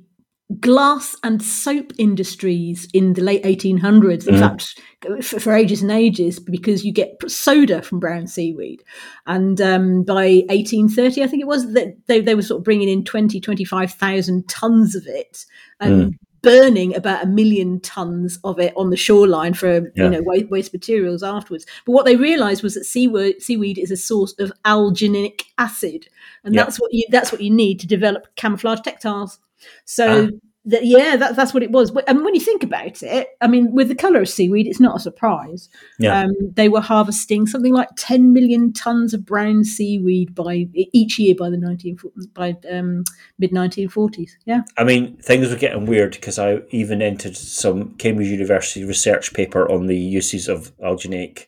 glass 0.60 1.16
and 1.24 1.42
soap 1.42 1.92
industries 1.98 2.88
in 2.94 3.14
the 3.14 3.22
late 3.22 3.44
1800s. 3.44 4.26
In 4.28 4.34
Mhm. 4.36 4.38
fact, 4.38 4.80
for, 5.24 5.40
for 5.40 5.52
ages 5.52 5.82
and 5.82 5.90
ages, 5.90 6.38
because 6.38 6.84
you 6.84 6.92
get 6.92 7.16
soda 7.26 7.82
from 7.82 7.98
brown 7.98 8.26
seaweed. 8.28 8.82
And 9.26 9.60
um, 9.60 10.02
by 10.04 10.44
1830, 10.48 11.22
I 11.22 11.26
think 11.26 11.42
it 11.42 11.48
was 11.48 11.72
that 11.72 11.96
they, 12.06 12.20
they 12.20 12.34
were 12.36 12.42
sort 12.42 12.60
of 12.60 12.64
bringing 12.64 12.88
in 12.88 13.04
20, 13.04 13.40
25,000 13.40 14.48
tons 14.48 14.94
of 14.94 15.06
it 15.06 15.44
and 15.80 16.14
burning 16.42 16.94
about 16.94 17.24
a 17.24 17.26
million 17.26 17.80
tons 17.80 18.38
of 18.44 18.60
it 18.60 18.72
on 18.76 18.90
the 18.90 18.96
shoreline 18.96 19.52
for 19.52 19.90
Yeah. 19.96 20.04
you 20.04 20.10
know 20.10 20.22
waste, 20.22 20.48
waste 20.48 20.72
materials 20.72 21.24
afterwards. 21.24 21.66
But 21.84 21.92
what 21.92 22.04
they 22.04 22.14
realised 22.14 22.62
was 22.62 22.74
that 22.74 22.84
seaweed, 22.84 23.42
seaweed 23.42 23.78
is 23.78 23.90
a 23.90 23.96
source 23.96 24.32
of 24.38 24.52
alginic 24.64 25.42
acid, 25.58 26.06
and 26.44 26.54
Yeah. 26.54 26.62
that's 26.62 26.78
what 26.80 26.92
you 26.92 27.04
that's 27.10 27.32
what 27.32 27.40
you 27.40 27.50
need 27.50 27.80
to 27.80 27.88
develop 27.88 28.28
camouflage 28.36 28.80
textiles. 28.82 29.40
So. 29.84 30.28
Ah. 30.32 30.36
That, 30.68 30.84
yeah, 30.84 31.14
that, 31.14 31.36
that's 31.36 31.54
what 31.54 31.62
it 31.62 31.70
was. 31.70 31.96
And 32.08 32.24
when 32.24 32.34
you 32.34 32.40
think 32.40 32.64
about 32.64 33.00
it, 33.00 33.28
I 33.40 33.46
mean, 33.46 33.70
with 33.70 33.86
the 33.86 33.94
colour 33.94 34.22
of 34.22 34.28
seaweed, 34.28 34.66
it's 34.66 34.80
not 34.80 34.96
a 34.96 34.98
surprise. 34.98 35.68
Yeah. 36.00 36.22
Um, 36.22 36.32
they 36.54 36.68
were 36.68 36.80
harvesting 36.80 37.46
something 37.46 37.72
like 37.72 37.90
10 37.96 38.32
million 38.32 38.72
tons 38.72 39.14
of 39.14 39.24
brown 39.24 39.62
seaweed 39.62 40.34
by 40.34 40.66
each 40.74 41.20
year 41.20 41.36
by 41.38 41.50
the 41.50 41.56
19 41.56 41.98
by 42.34 42.56
um, 42.68 43.04
mid 43.38 43.52
1940s. 43.52 44.32
Yeah. 44.44 44.62
I 44.76 44.82
mean, 44.82 45.16
things 45.18 45.50
were 45.50 45.54
getting 45.54 45.86
weird 45.86 46.10
because 46.10 46.36
I 46.36 46.62
even 46.70 47.00
entered 47.00 47.36
some 47.36 47.94
Cambridge 47.94 48.26
University 48.26 48.84
research 48.84 49.34
paper 49.34 49.70
on 49.70 49.86
the 49.86 49.96
uses 49.96 50.48
of 50.48 50.76
alginate, 50.78 51.46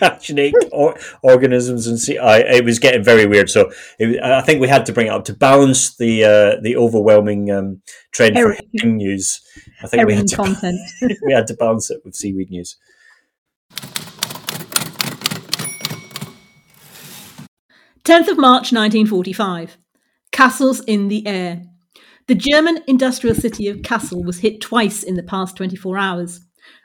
alginate 0.00 0.52
or, 0.70 0.96
organisms, 1.22 1.86
and 1.86 1.98
see, 1.98 2.18
I, 2.18 2.38
it 2.38 2.64
was 2.64 2.78
getting 2.78 3.02
very 3.02 3.26
weird. 3.26 3.50
So 3.50 3.70
it, 3.98 4.22
I 4.22 4.42
think 4.42 4.60
we 4.60 4.68
had 4.68 4.86
to 4.86 4.92
bring 4.92 5.08
it 5.08 5.10
up 5.10 5.24
to 5.26 5.34
balance 5.34 5.96
the 5.96 6.24
uh, 6.24 6.60
the 6.60 6.76
overwhelming 6.76 7.50
um, 7.50 7.82
trend 8.12 8.34
for 8.34 8.52
Herring- 8.52 8.98
news. 8.98 9.40
I 9.82 9.86
think 9.86 10.06
we 10.06 10.14
had, 10.14 10.28
to, 10.28 10.36
content. 10.36 10.78
we 11.26 11.32
had 11.32 11.46
to 11.48 11.54
balance 11.54 11.90
it 11.90 12.02
with 12.04 12.14
seaweed 12.14 12.50
news. 12.50 12.76
10th 18.04 18.28
of 18.28 18.38
March 18.38 18.72
1945. 18.72 19.78
Castles 20.32 20.80
in 20.80 21.08
the 21.08 21.26
air. 21.26 21.62
The 22.26 22.34
German 22.34 22.80
industrial 22.86 23.36
city 23.36 23.68
of 23.68 23.78
Kassel 23.78 24.24
was 24.24 24.38
hit 24.38 24.60
twice 24.60 25.02
in 25.02 25.14
the 25.14 25.22
past 25.22 25.56
24 25.56 25.98
hours. 25.98 26.40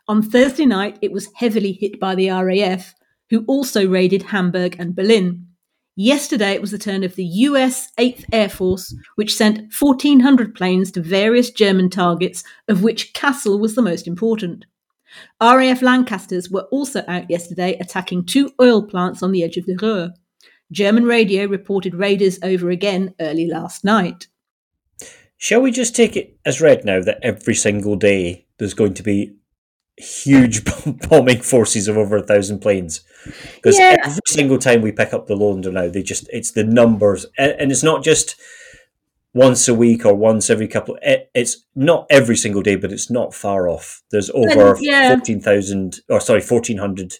On 0.09 0.21
Thursday 0.21 0.65
night, 0.65 0.97
it 1.01 1.11
was 1.11 1.27
heavily 1.35 1.73
hit 1.73 1.99
by 1.99 2.15
the 2.15 2.29
RAF, 2.29 2.95
who 3.29 3.43
also 3.45 3.85
raided 3.85 4.23
Hamburg 4.23 4.77
and 4.79 4.95
Berlin. 4.95 5.45
Yesterday, 5.97 6.51
it 6.51 6.61
was 6.61 6.71
the 6.71 6.77
turn 6.77 7.03
of 7.03 7.15
the 7.15 7.25
US 7.25 7.91
8th 7.97 8.23
Air 8.31 8.47
Force, 8.47 8.95
which 9.15 9.35
sent 9.35 9.73
1,400 9.77 10.55
planes 10.55 10.91
to 10.91 11.01
various 11.01 11.51
German 11.51 11.89
targets, 11.89 12.45
of 12.69 12.83
which 12.83 13.13
Kassel 13.13 13.59
was 13.59 13.75
the 13.75 13.81
most 13.81 14.07
important. 14.07 14.65
RAF 15.41 15.81
Lancasters 15.81 16.49
were 16.49 16.67
also 16.71 17.03
out 17.09 17.29
yesterday 17.29 17.77
attacking 17.79 18.25
two 18.25 18.51
oil 18.61 18.83
plants 18.83 19.21
on 19.21 19.33
the 19.33 19.43
edge 19.43 19.57
of 19.57 19.65
the 19.65 19.75
Ruhr. 19.75 20.13
German 20.71 21.03
radio 21.03 21.47
reported 21.47 21.95
raiders 21.95 22.39
over 22.43 22.69
again 22.69 23.13
early 23.19 23.47
last 23.47 23.83
night. 23.83 24.27
Shall 25.35 25.61
we 25.61 25.71
just 25.71 25.95
take 25.95 26.15
it 26.15 26.37
as 26.45 26.61
read 26.61 26.85
now 26.85 27.01
that 27.01 27.19
every 27.21 27.55
single 27.55 27.95
day 27.97 28.45
there's 28.57 28.73
going 28.73 28.93
to 28.95 29.03
be 29.03 29.35
huge 29.97 30.63
bombing 31.09 31.41
forces 31.41 31.87
of 31.87 31.97
over 31.97 32.17
a 32.17 32.23
thousand 32.23 32.59
planes? 32.59 33.01
Because 33.55 33.77
Yeah. 33.77 33.97
every 34.03 34.21
single 34.27 34.57
time 34.57 34.81
we 34.81 34.91
pick 34.91 35.13
up 35.13 35.27
the 35.27 35.35
Lowlander 35.35 35.71
now, 35.73 35.87
they 35.89 36.03
just 36.03 36.27
it's 36.31 36.51
the 36.51 36.63
numbers, 36.63 37.25
and, 37.37 37.51
and 37.59 37.71
it's 37.71 37.83
not 37.83 38.03
just 38.03 38.35
once 39.33 39.67
a 39.67 39.73
week 39.73 40.05
or 40.05 40.15
once 40.15 40.49
every 40.49 40.67
couple. 40.67 40.97
It, 41.01 41.29
it's 41.33 41.65
not 41.75 42.07
every 42.09 42.35
single 42.35 42.61
day, 42.61 42.75
but 42.75 42.91
it's 42.91 43.09
not 43.09 43.33
far 43.33 43.67
off. 43.69 44.01
There's 44.11 44.29
over 44.31 44.77
yeah. 44.79 45.09
fourteen 45.09 45.41
thousand, 45.41 45.99
or 46.09 46.19
sorry, 46.19 46.41
fourteen 46.41 46.77
hundred 46.77 47.13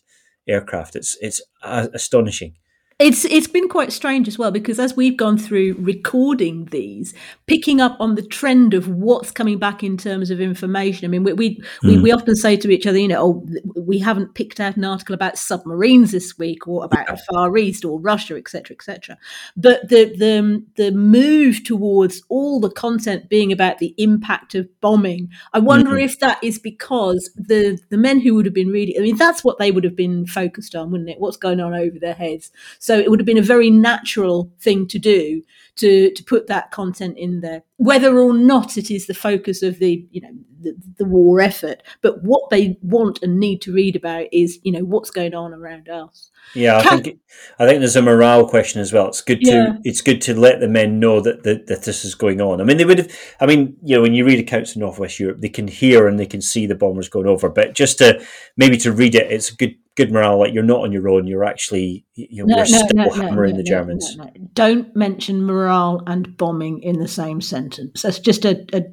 aircraft. 0.48 0.96
It's 0.96 1.18
it's 1.22 1.42
uh, 1.64 1.88
astonishing. 1.94 2.56
It's 3.00 3.26
it's 3.26 3.46
been 3.46 3.70
quite 3.70 3.94
strange 3.94 4.28
as 4.28 4.40
well 4.40 4.50
because 4.50 4.80
as 4.80 4.96
we've 4.96 5.16
gone 5.18 5.38
through 5.38 5.76
recording 5.78 6.66
these, 6.72 7.14
picking 7.46 7.80
up 7.80 7.96
on 8.00 8.16
the 8.16 8.24
trend 8.24 8.74
of 8.74 8.88
what's 8.88 9.30
coming 9.30 9.60
back 9.60 9.84
in 9.84 9.98
terms 9.98 10.32
of 10.32 10.42
information. 10.42 11.06
I 11.06 11.08
mean, 11.10 11.24
we 11.24 11.34
we, 11.34 11.62
we, 11.84 11.96
Mm. 11.98 12.02
we 12.02 12.12
often 12.12 12.36
say 12.36 12.58
to 12.58 12.72
each 12.72 12.88
other, 12.88 12.98
you 12.98 13.08
know, 13.08 13.22
oh, 13.24 13.48
we 13.80 14.00
haven't 14.00 14.34
picked 14.34 14.60
out 14.60 14.78
an 14.78 14.84
article 14.84 15.14
about 15.14 15.38
submarines 15.38 16.12
this 16.12 16.40
week 16.40 16.68
or 16.68 16.86
about 16.86 17.06
the 17.06 17.18
Far 17.30 17.56
East 17.56 17.86
or 17.86 18.00
Russia, 18.00 18.36
etc., 18.36 18.74
etc. 18.76 19.16
But 19.56 19.88
the 19.90 20.06
the 20.18 20.64
the 20.76 20.92
move 20.92 21.64
towards 21.64 22.24
all 22.30 22.60
the 22.60 22.72
content 22.72 23.30
being 23.30 23.52
about 23.52 23.78
the 23.78 23.94
impact 24.00 24.56
of 24.56 24.68
bombing, 24.82 25.30
I 25.54 25.60
wonder 25.60 25.92
Mhm. 25.98 26.04
if 26.04 26.20
that 26.22 26.40
is 26.44 26.58
because 26.58 27.30
the 27.36 27.78
the 27.92 27.98
men 27.98 28.22
who 28.22 28.34
would 28.34 28.46
have 28.48 28.56
been 28.56 28.70
reading, 28.72 28.96
I 28.98 29.02
mean, 29.04 29.18
that's 29.18 29.44
what 29.44 29.60
they 29.60 29.70
would 29.70 29.84
have 29.84 29.96
been 29.96 30.26
focused 30.26 30.74
on, 30.74 30.90
wouldn't 30.90 31.12
it? 31.12 31.20
What's 31.20 31.38
going 31.38 31.60
on 31.60 31.76
over 31.76 32.00
their 32.00 32.16
heads? 32.16 32.52
So 32.88 32.98
it 32.98 33.10
would 33.10 33.20
have 33.20 33.26
been 33.26 33.38
a 33.38 33.42
very 33.42 33.70
natural 33.70 34.50
thing 34.62 34.88
to 34.88 34.98
do 34.98 35.44
to 35.76 36.10
to 36.10 36.24
put 36.24 36.48
that 36.48 36.72
content 36.72 37.18
in 37.18 37.42
there, 37.42 37.64
whether 37.76 38.18
or 38.18 38.34
not 38.34 38.78
it 38.78 38.90
is 38.90 39.08
the 39.08 39.14
focus 39.14 39.62
of 39.62 39.80
the 39.80 40.08
you 40.12 40.22
know 40.22 40.32
the, 40.60 40.76
the 40.98 41.06
war 41.06 41.42
effort. 41.42 41.84
But 42.02 42.24
what 42.24 42.50
they 42.50 42.78
want 42.82 43.20
and 43.22 43.40
need 43.40 43.62
to 43.64 43.74
read 43.74 43.96
about 43.96 44.28
is 44.32 44.60
you 44.64 44.72
know 44.72 44.82
what's 44.84 45.12
going 45.12 45.34
on 45.34 45.54
around 45.54 45.90
us. 45.90 46.30
Yeah, 46.54 46.78
I 46.78 46.84
Can- 46.84 47.04
think 47.04 47.20
I 47.60 47.68
think 47.68 47.80
there's 47.80 47.96
a 47.96 48.02
morale 48.02 48.48
question 48.48 48.82
as 48.82 48.94
well. 48.94 49.08
It's 49.08 49.22
good 49.22 49.42
to 49.42 49.52
Yeah. 49.52 49.78
it's 49.84 50.02
good 50.02 50.22
to 50.22 50.34
let 50.40 50.60
the 50.60 50.68
men 50.68 51.00
know 51.00 51.20
that, 51.22 51.44
that 51.44 51.68
that 51.68 51.84
this 51.84 52.06
is 52.06 52.16
going 52.16 52.42
on. 52.42 52.62
I 52.62 52.64
mean, 52.64 52.78
they 52.78 52.86
would 52.86 52.98
have. 53.00 53.12
I 53.40 53.46
mean, 53.46 53.76
you 53.84 53.96
know, 53.96 54.02
when 54.02 54.14
you 54.14 54.26
read 54.26 54.40
accounts 54.40 54.76
in 54.76 54.80
Northwest 54.82 55.20
Europe, 55.20 55.42
they 55.42 55.50
can 55.50 55.68
hear 55.68 56.08
and 56.08 56.20
they 56.20 56.26
can 56.26 56.42
see 56.42 56.66
the 56.66 56.76
bombers 56.76 57.10
going 57.10 57.28
over. 57.28 57.50
But 57.50 57.74
just 57.74 57.98
to 58.00 58.24
maybe 58.56 58.78
to 58.78 58.92
read 58.92 59.16
it, 59.16 59.32
it's 59.32 59.50
good 59.52 59.76
good 59.96 60.12
morale. 60.12 60.40
Like 60.40 60.54
you're 60.54 60.64
not 60.64 60.82
on 60.82 60.92
your 60.92 61.10
own. 61.10 61.28
You're 61.28 61.44
actually 61.44 62.06
you 62.16 62.46
know 62.46 62.56
No, 62.56 62.62
we're 62.64 62.70
no, 62.70 62.86
still 62.86 62.88
no, 62.94 63.10
hammering 63.10 63.58
the 63.58 63.64
Germans. 63.64 64.18
Don't 64.54 64.96
mention 64.96 65.44
morale 65.44 66.02
and 66.08 66.38
bombing 66.38 66.82
in 66.82 67.00
the 67.00 67.08
same 67.08 67.42
sentence. 67.42 68.02
That's 68.04 68.20
just 68.20 68.46
a, 68.46 68.66
a 68.74 68.84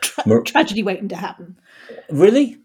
tra- 0.00 0.24
Mor- 0.26 0.42
tragedy 0.42 0.82
waiting 0.82 1.08
to 1.08 1.16
happen. 1.16 1.58
Really? 2.10 2.58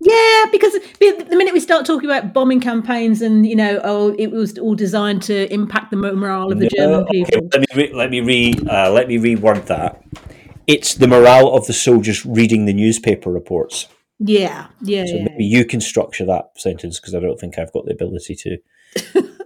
Yeah, 0.00 0.44
because 0.52 0.74
the 1.00 1.26
minute 1.36 1.52
we 1.52 1.58
start 1.60 1.84
talking 1.84 2.08
about 2.08 2.32
bombing 2.32 2.60
campaigns 2.60 3.20
and 3.20 3.44
you 3.44 3.56
know, 3.56 3.80
oh, 3.82 4.14
it 4.16 4.30
was 4.30 4.56
all 4.58 4.76
designed 4.76 5.22
to 5.22 5.52
impact 5.52 5.90
the 5.90 5.96
morale 5.96 6.52
of 6.52 6.58
the 6.58 6.64
No, 6.64 6.70
German 6.76 7.00
okay, 7.00 7.24
people. 7.24 7.48
let 7.52 7.60
me 7.60 7.66
re- 7.74 7.92
let 7.92 8.10
me 8.10 8.20
re 8.20 8.54
uh, 8.70 8.90
let 8.92 9.08
me 9.08 9.18
reword 9.18 9.66
that. 9.66 10.02
It's 10.68 10.94
the 10.94 11.08
morale 11.08 11.52
of 11.52 11.66
the 11.66 11.72
soldiers 11.72 12.24
reading 12.24 12.66
the 12.66 12.74
newspaper 12.74 13.30
reports. 13.30 13.88
Yeah, 14.20 14.66
yeah, 14.82 15.06
So 15.06 15.14
yeah. 15.14 15.24
maybe 15.30 15.44
you 15.44 15.64
can 15.64 15.80
structure 15.80 16.24
that 16.26 16.50
sentence 16.56 17.00
because 17.00 17.14
I 17.14 17.20
don't 17.20 17.38
think 17.40 17.58
I've 17.58 17.72
got 17.72 17.86
the 17.86 17.92
ability 17.92 18.36
to. 18.36 18.58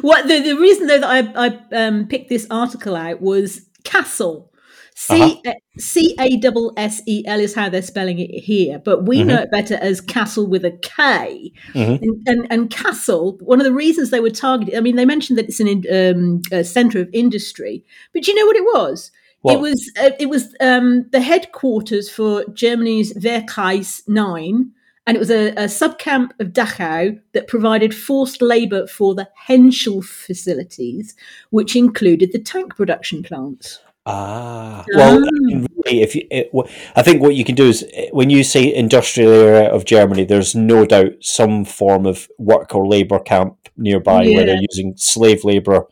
What 0.00 0.28
the, 0.28 0.40
the 0.40 0.54
reason 0.56 0.86
though 0.86 1.00
that 1.00 1.34
I, 1.36 1.46
I 1.46 1.86
um, 1.86 2.06
picked 2.06 2.28
this 2.28 2.46
article 2.50 2.94
out 2.94 3.20
was 3.20 3.62
Castle. 3.82 4.52
C 4.96 5.42
C 5.76 6.14
A 6.20 6.36
double 6.36 6.72
S 6.76 7.02
E 7.06 7.24
L 7.26 7.40
is 7.40 7.54
how 7.54 7.68
they're 7.68 7.82
spelling 7.82 8.20
it 8.20 8.30
here, 8.30 8.78
but 8.78 9.06
we 9.06 9.18
Mhm. 9.18 9.26
know 9.26 9.42
it 9.42 9.50
better 9.50 9.74
as 9.80 10.00
Kassel 10.00 10.48
with 10.48 10.64
a 10.64 10.70
K. 10.82 11.52
Mhm. 11.72 12.00
And, 12.00 12.28
and, 12.28 12.46
and 12.50 12.70
Kassel, 12.70 13.40
one 13.42 13.60
of 13.60 13.64
the 13.64 13.72
reasons 13.72 14.10
they 14.10 14.20
were 14.20 14.30
targeted, 14.30 14.74
I 14.76 14.80
mean, 14.80 14.96
they 14.96 15.04
mentioned 15.04 15.36
that 15.38 15.46
it's 15.46 15.60
an 15.60 15.68
in- 15.68 15.84
um, 15.92 16.42
a 16.52 16.62
centre 16.62 17.00
of 17.00 17.08
industry, 17.12 17.84
but 18.12 18.22
do 18.22 18.30
you 18.30 18.38
know 18.38 18.46
what 18.46 18.56
it 18.56 18.64
was? 18.64 19.10
What? 19.42 19.54
It 19.54 19.60
was 19.60 19.92
uh, 20.00 20.10
it 20.18 20.28
was 20.30 20.54
um, 20.60 21.06
the 21.10 21.20
headquarters 21.20 22.08
for 22.08 22.44
Germany's 22.54 23.12
Wehrkreis 23.14 24.02
Nine, 24.08 24.70
and 25.06 25.16
it 25.16 25.20
was 25.20 25.30
a, 25.30 25.48
a 25.50 25.64
subcamp 25.64 26.30
of 26.40 26.52
Dachau 26.54 27.20
that 27.32 27.46
provided 27.48 27.94
forced 27.94 28.40
labour 28.40 28.86
for 28.86 29.14
the 29.14 29.28
Henschel 29.34 30.00
facilities, 30.02 31.14
which 31.50 31.76
included 31.76 32.32
the 32.32 32.38
tank 32.38 32.74
production 32.76 33.22
plants. 33.22 33.80
Ah, 34.06 34.84
well, 34.94 35.16
I 35.16 35.30
mean, 35.30 35.66
really, 35.86 36.02
if 36.02 36.14
you, 36.14 36.26
it, 36.30 36.50
I 36.94 37.00
think 37.02 37.22
what 37.22 37.34
you 37.36 37.42
can 37.44 37.54
do 37.54 37.64
is 37.64 37.86
eh, 37.94 38.08
when 38.12 38.28
you 38.28 38.44
say 38.44 38.72
industrial 38.74 39.32
area 39.32 39.70
of 39.72 39.86
Germany, 39.86 40.24
there's 40.26 40.54
no 40.54 40.84
doubt 40.84 41.12
some 41.22 41.64
form 41.64 42.04
of 42.04 42.28
work 42.38 42.74
or 42.74 42.86
labour 42.86 43.18
camp 43.18 43.56
nearby 43.78 44.28
where 44.28 44.44
they're 44.44 44.60
using 44.60 44.94
slave 44.98 45.42
labour 45.42 45.86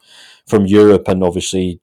from 0.46 0.66
Europe 0.66 1.08
and 1.08 1.24
obviously 1.24 1.80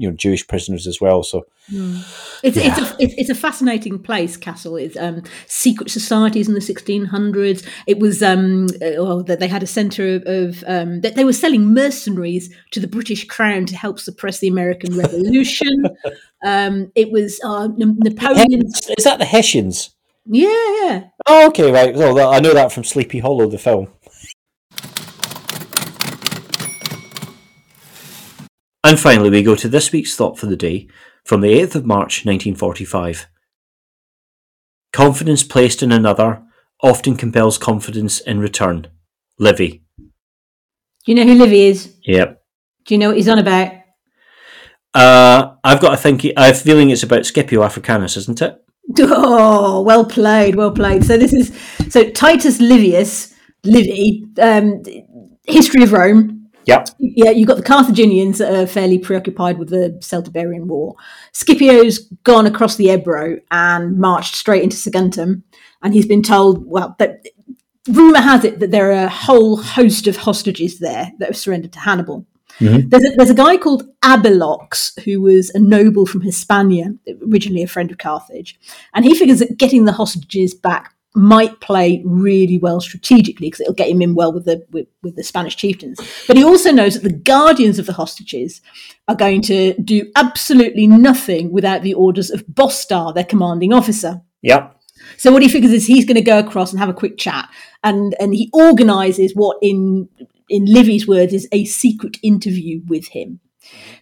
you 0.00 0.08
know 0.08 0.16
Jewish 0.16 0.46
prisoners 0.48 0.86
as 0.86 0.98
well. 1.00 1.22
So 1.22 1.46
It's, 1.68 2.56
it's, 2.56 2.56
Yeah. 2.56 2.90
a, 2.92 2.96
it's, 2.98 3.14
it's 3.18 3.30
a 3.30 3.34
fascinating 3.34 3.98
place, 3.98 4.36
Kassel. 4.38 4.80
is 4.80 4.96
um, 4.96 5.22
secret 5.46 5.90
societies 5.90 6.48
in 6.48 6.54
the 6.54 6.60
1600s. 6.60 7.64
It 7.86 7.98
was, 7.98 8.22
um, 8.22 8.66
uh, 8.80 8.96
well, 9.04 9.22
that 9.24 9.40
they 9.40 9.46
had 9.48 9.62
a 9.62 9.66
centre 9.66 10.16
of, 10.16 10.22
of 10.24 10.64
um, 10.66 11.02
that 11.02 11.14
they 11.16 11.24
were 11.24 11.34
selling 11.34 11.74
mercenaries 11.74 12.48
to 12.70 12.80
the 12.80 12.88
British 12.88 13.26
Crown 13.26 13.66
to 13.66 13.76
help 13.76 14.00
suppress 14.00 14.38
the 14.38 14.48
American 14.48 14.96
Revolution. 14.96 15.84
um, 16.44 16.90
it 16.94 17.12
was 17.12 17.38
uh, 17.44 17.68
Napoleon. 17.76 18.62
is 18.98 19.04
that 19.04 19.18
the 19.18 19.26
Hessians? 19.26 19.90
Yeah, 20.24 20.48
yeah. 20.82 21.04
Oh, 21.26 21.46
okay, 21.48 21.70
right. 21.70 21.94
Well, 21.94 22.32
I 22.32 22.40
know 22.40 22.54
that 22.54 22.72
from 22.72 22.84
Sleepy 22.84 23.18
Hollow, 23.18 23.46
the 23.48 23.58
film. 23.58 23.88
And 28.90 28.98
finally, 28.98 29.30
we 29.30 29.44
go 29.44 29.54
to 29.54 29.68
this 29.68 29.92
week's 29.92 30.16
thought 30.16 30.36
for 30.36 30.46
the 30.46 30.56
day 30.56 30.88
from 31.22 31.42
the 31.42 31.54
8th 31.60 31.76
of 31.76 31.86
March 31.86 32.26
1945. 32.26 33.28
Confidence 34.92 35.44
placed 35.44 35.84
in 35.84 35.92
another 35.92 36.42
often 36.82 37.14
compels 37.14 37.56
confidence 37.56 38.18
in 38.18 38.40
return. 38.40 38.88
Livy. 39.38 39.84
Do 39.96 40.06
you 41.04 41.14
know 41.14 41.22
who 41.22 41.36
Livy 41.36 41.66
is? 41.66 41.94
Yep. 42.02 42.42
Do 42.84 42.94
you 42.94 42.98
know 42.98 43.10
what 43.10 43.16
he's 43.16 43.28
on 43.28 43.38
about? 43.38 43.74
Uh, 44.92 45.54
I've 45.62 45.80
got 45.80 45.94
a 45.94 45.96
think. 45.96 46.26
I 46.36 46.46
have 46.46 46.56
a 46.56 46.58
feeling 46.58 46.90
it's 46.90 47.04
about 47.04 47.26
Scipio 47.26 47.62
Africanus, 47.62 48.16
isn't 48.16 48.42
it? 48.42 48.60
Oh, 48.98 49.82
well 49.82 50.04
played, 50.04 50.56
well 50.56 50.72
played. 50.72 51.04
So 51.04 51.16
this 51.16 51.32
is 51.32 51.56
so 51.90 52.10
Titus 52.10 52.58
Livius, 52.58 53.32
Livy, 53.62 54.26
um, 54.40 54.82
history 55.46 55.84
of 55.84 55.92
Rome. 55.92 56.39
Yep. 56.66 56.88
Yeah, 56.98 57.30
you've 57.30 57.48
got 57.48 57.56
the 57.56 57.62
Carthaginians 57.62 58.38
that 58.38 58.54
are 58.54 58.66
fairly 58.66 58.98
preoccupied 58.98 59.58
with 59.58 59.70
the 59.70 59.98
Celtiberian 60.00 60.66
War. 60.66 60.94
Scipio's 61.32 62.00
gone 62.24 62.46
across 62.46 62.76
the 62.76 62.90
Ebro 62.90 63.38
and 63.50 63.98
marched 63.98 64.36
straight 64.36 64.62
into 64.62 64.76
Saguntum, 64.76 65.42
and 65.82 65.94
he's 65.94 66.06
been 66.06 66.22
told, 66.22 66.64
well, 66.66 66.94
that 66.98 67.24
rumor 67.88 68.20
has 68.20 68.44
it 68.44 68.60
that 68.60 68.70
there 68.70 68.90
are 68.90 69.04
a 69.04 69.08
whole 69.08 69.56
host 69.56 70.06
of 70.06 70.16
hostages 70.16 70.78
there 70.78 71.10
that 71.18 71.26
have 71.30 71.36
surrendered 71.36 71.72
to 71.72 71.80
Hannibal. 71.80 72.26
Mhm. 72.58 72.90
There's, 72.90 73.04
a, 73.04 73.16
there's 73.16 73.30
a 73.30 73.34
guy 73.34 73.56
called 73.56 73.84
Abelox 74.02 75.00
who 75.04 75.22
was 75.22 75.50
a 75.50 75.58
noble 75.58 76.04
from 76.04 76.20
Hispania, 76.20 76.94
originally 77.26 77.62
a 77.62 77.68
friend 77.68 77.90
of 77.90 77.98
Carthage, 77.98 78.58
and 78.94 79.04
he 79.04 79.14
figures 79.14 79.38
that 79.38 79.56
getting 79.56 79.86
the 79.86 79.92
hostages 79.92 80.52
back 80.52 80.94
might 81.14 81.60
play 81.60 82.02
really 82.04 82.58
well 82.58 82.80
strategically 82.80 83.48
because 83.48 83.60
it'll 83.60 83.74
get 83.74 83.88
him 83.88 84.00
in 84.00 84.14
well 84.14 84.32
with 84.32 84.44
the 84.44 84.64
with, 84.70 84.86
with 85.02 85.16
the 85.16 85.24
Spanish 85.24 85.56
chieftains. 85.56 85.98
But 86.26 86.36
he 86.36 86.44
also 86.44 86.70
knows 86.70 86.94
that 86.94 87.02
the 87.02 87.16
guardians 87.16 87.78
of 87.78 87.86
the 87.86 87.94
hostages 87.94 88.60
are 89.08 89.16
going 89.16 89.42
to 89.42 89.74
do 89.82 90.10
absolutely 90.16 90.86
nothing 90.86 91.50
without 91.50 91.82
the 91.82 91.94
orders 91.94 92.30
of 92.30 92.46
Bostar, 92.46 93.12
their 93.12 93.24
commanding 93.24 93.72
officer. 93.72 94.22
Yep. 94.42 94.76
So 95.16 95.32
what 95.32 95.42
he 95.42 95.48
figures 95.48 95.72
is 95.72 95.86
he's 95.86 96.04
going 96.04 96.16
to 96.16 96.22
go 96.22 96.38
across 96.38 96.70
and 96.70 96.78
have 96.78 96.88
a 96.88 96.94
quick 96.94 97.18
chat, 97.18 97.48
and 97.82 98.14
and 98.20 98.34
he 98.34 98.50
organises 98.52 99.32
what 99.34 99.58
in 99.60 100.08
in 100.48 100.64
Livy's 100.66 101.08
words 101.08 101.32
is 101.32 101.48
a 101.52 101.64
secret 101.64 102.18
interview 102.22 102.82
with 102.86 103.08
him. 103.08 103.40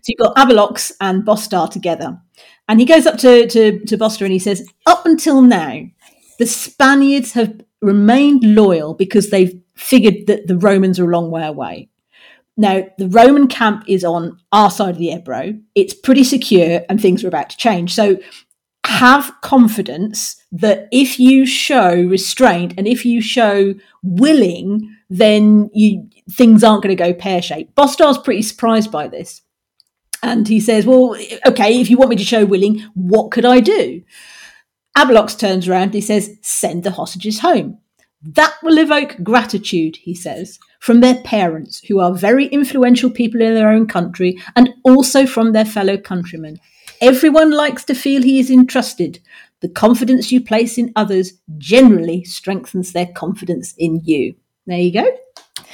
So 0.03 0.09
you've 0.09 0.19
got 0.19 0.37
Abelox 0.37 0.93
and 1.01 1.25
Bostar 1.25 1.71
together, 1.71 2.21
and 2.69 2.81
he 2.81 2.87
goes 2.87 3.07
up 3.07 3.19
to 3.19 3.47
to 3.49 3.81
to 3.85 3.97
Bostar 3.97 4.23
and 4.23 4.33
he 4.33 4.39
says, 4.39 4.67
"Up 4.87 5.07
until 5.07 5.41
now, 5.43 5.83
the 6.39 6.47
Spaniards 6.47 7.33
have 7.33 7.61
remained 7.81 8.43
loyal 8.43 8.95
because 8.95 9.31
they've 9.31 9.61
figured 9.75 10.27
that 10.27 10.47
the 10.47 10.59
Romans 10.59 10.99
are 10.99 11.11
a 11.11 11.13
long 11.13 11.31
way 11.31 11.47
away." 11.47 11.89
Now, 12.57 12.85
the 12.99 13.09
Roman 13.09 13.47
camp 13.47 13.85
is 13.87 14.05
on 14.05 14.41
our 14.51 14.69
side 14.69 14.91
of 14.91 14.99
the 14.99 15.13
Ebro. 15.13 15.55
It's 15.77 15.95
pretty 15.95 16.25
secure 16.25 16.81
and 16.89 17.01
things 17.01 17.23
are 17.23 17.29
about 17.29 17.51
to 17.51 17.57
change. 17.57 17.95
So 17.95 18.19
have 18.85 19.33
confidence 19.43 20.43
that 20.51 20.89
if 20.91 21.21
you 21.21 21.47
show 21.47 21.95
restraint 21.95 22.75
and 22.77 22.89
if 22.89 23.05
you 23.05 23.21
show 23.21 23.75
willing, 24.03 24.97
then 25.09 25.71
you 25.73 26.09
things 26.31 26.65
aren't 26.65 26.83
going 26.83 26.97
to 26.97 27.03
go 27.03 27.15
pear 27.15 27.41
shaped. 27.41 27.75
Bostar's 27.77 28.19
pretty 28.19 28.43
surprised 28.43 28.91
by 28.91 29.07
this. 29.07 29.43
And 30.23 30.49
he 30.49 30.59
says, 30.59 30.85
Well, 30.85 31.17
okay, 31.47 31.81
if 31.81 31.91
you 31.91 31.97
want 31.97 32.11
me 32.11 32.17
to 32.17 32.25
show 32.25 32.45
willing, 32.45 32.81
what 32.95 33.31
could 33.31 33.45
I 33.45 33.61
do? 33.61 34.03
Abelox 34.99 35.39
turns 35.39 35.69
around 35.69 35.83
and 35.83 35.95
he 35.95 36.01
says, 36.01 36.37
Send 36.43 36.83
the 36.83 36.91
hostages 36.91 37.39
home. 37.39 37.79
That 38.21 38.55
will 38.65 38.79
evoke 38.79 39.17
gratitude, 39.23 39.97
he 39.97 40.13
says, 40.13 40.59
from 40.81 41.01
their 41.01 41.23
parents, 41.23 41.81
who 41.87 42.01
are 42.01 42.13
very 42.13 42.47
influential 42.47 43.09
people 43.09 43.41
in 43.41 43.55
their 43.55 43.71
own 43.71 43.87
country, 43.87 44.43
and 44.57 44.75
also 44.83 45.25
from 45.25 45.53
their 45.53 45.65
fellow 45.65 45.97
countrymen. 45.97 46.59
Everyone 47.01 47.53
likes 47.53 47.85
to 47.85 47.95
feel 47.95 48.23
he 48.23 48.41
is 48.41 48.51
entrusted. 48.51 49.21
The 49.61 49.69
confidence 49.69 50.33
you 50.33 50.41
place 50.41 50.79
in 50.79 50.93
others 50.97 51.35
generally 51.59 52.25
strengthens 52.25 52.93
their 52.93 53.07
confidence 53.07 53.75
in 53.79 54.01
you. 54.05 54.35
There 54.67 54.79
you 54.79 54.93
go. 54.93 55.17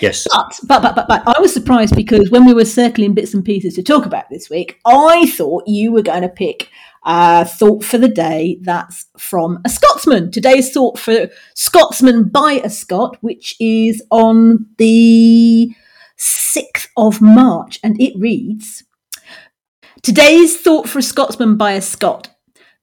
Yes. 0.00 0.26
But, 0.30 0.60
but, 0.64 0.82
but, 0.82 0.94
but, 0.96 1.08
but 1.08 1.36
I 1.36 1.40
was 1.40 1.52
surprised 1.52 1.96
because 1.96 2.30
when 2.30 2.44
we 2.44 2.54
were 2.54 2.64
circling 2.64 3.14
bits 3.14 3.32
and 3.32 3.44
pieces 3.44 3.74
to 3.74 3.82
talk 3.82 4.04
about 4.04 4.28
this 4.28 4.50
week, 4.50 4.78
I 4.84 5.26
thought 5.26 5.66
you 5.66 5.92
were 5.92 6.02
going 6.02 6.22
to 6.22 6.28
pick 6.28 6.68
a 7.04 7.44
thought 7.44 7.84
for 7.84 7.98
the 7.98 8.08
day 8.08 8.58
that's 8.62 9.06
from 9.18 9.60
a 9.64 9.68
Scotsman. 9.68 10.30
Today's 10.30 10.72
thought 10.72 10.98
for 10.98 11.28
Scotsman 11.54 12.28
by 12.28 12.60
a 12.64 12.70
Scot, 12.70 13.18
which 13.20 13.56
is 13.60 14.02
on 14.10 14.66
the 14.78 15.74
6th 16.18 16.88
of 16.96 17.20
March, 17.20 17.78
and 17.82 18.00
it 18.00 18.14
reads 18.18 18.84
Today's 20.02 20.60
thought 20.60 20.88
for 20.88 20.98
a 20.98 21.02
Scotsman 21.02 21.56
by 21.56 21.72
a 21.72 21.80
Scot. 21.80 22.28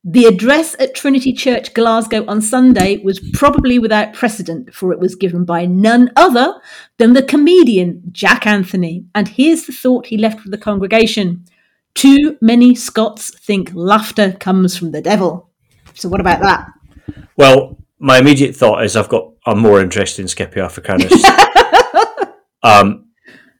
The 0.03 0.25
address 0.25 0.75
at 0.79 0.95
Trinity 0.95 1.31
Church, 1.31 1.75
Glasgow 1.75 2.25
on 2.27 2.41
Sunday 2.41 2.97
was 3.03 3.19
probably 3.33 3.77
without 3.77 4.13
precedent, 4.13 4.73
for 4.73 4.91
it 4.91 4.99
was 4.99 5.13
given 5.13 5.45
by 5.45 5.67
none 5.67 6.09
other 6.15 6.59
than 6.97 7.13
the 7.13 7.21
comedian 7.21 8.01
Jack 8.11 8.47
Anthony. 8.47 9.05
And 9.13 9.27
here's 9.27 9.67
the 9.67 9.73
thought 9.73 10.07
he 10.07 10.17
left 10.17 10.43
with 10.43 10.51
the 10.51 10.57
congregation 10.57 11.45
Too 11.93 12.37
many 12.41 12.73
Scots 12.75 13.37
think 13.39 13.71
laughter 13.73 14.31
comes 14.33 14.77
from 14.77 14.91
the 14.91 15.01
devil. 15.01 15.49
So, 15.93 16.09
what 16.09 16.21
about 16.21 16.41
that? 16.41 16.67
Well, 17.35 17.77
my 17.99 18.17
immediate 18.19 18.55
thought 18.55 18.83
is 18.83 18.95
I've 18.95 19.09
got 19.09 19.31
I'm 19.45 19.59
more 19.59 19.81
interested 19.81 20.21
in 20.21 20.27
Scipio 20.27 20.65
Africanus. 20.65 21.23
um, 22.63 23.07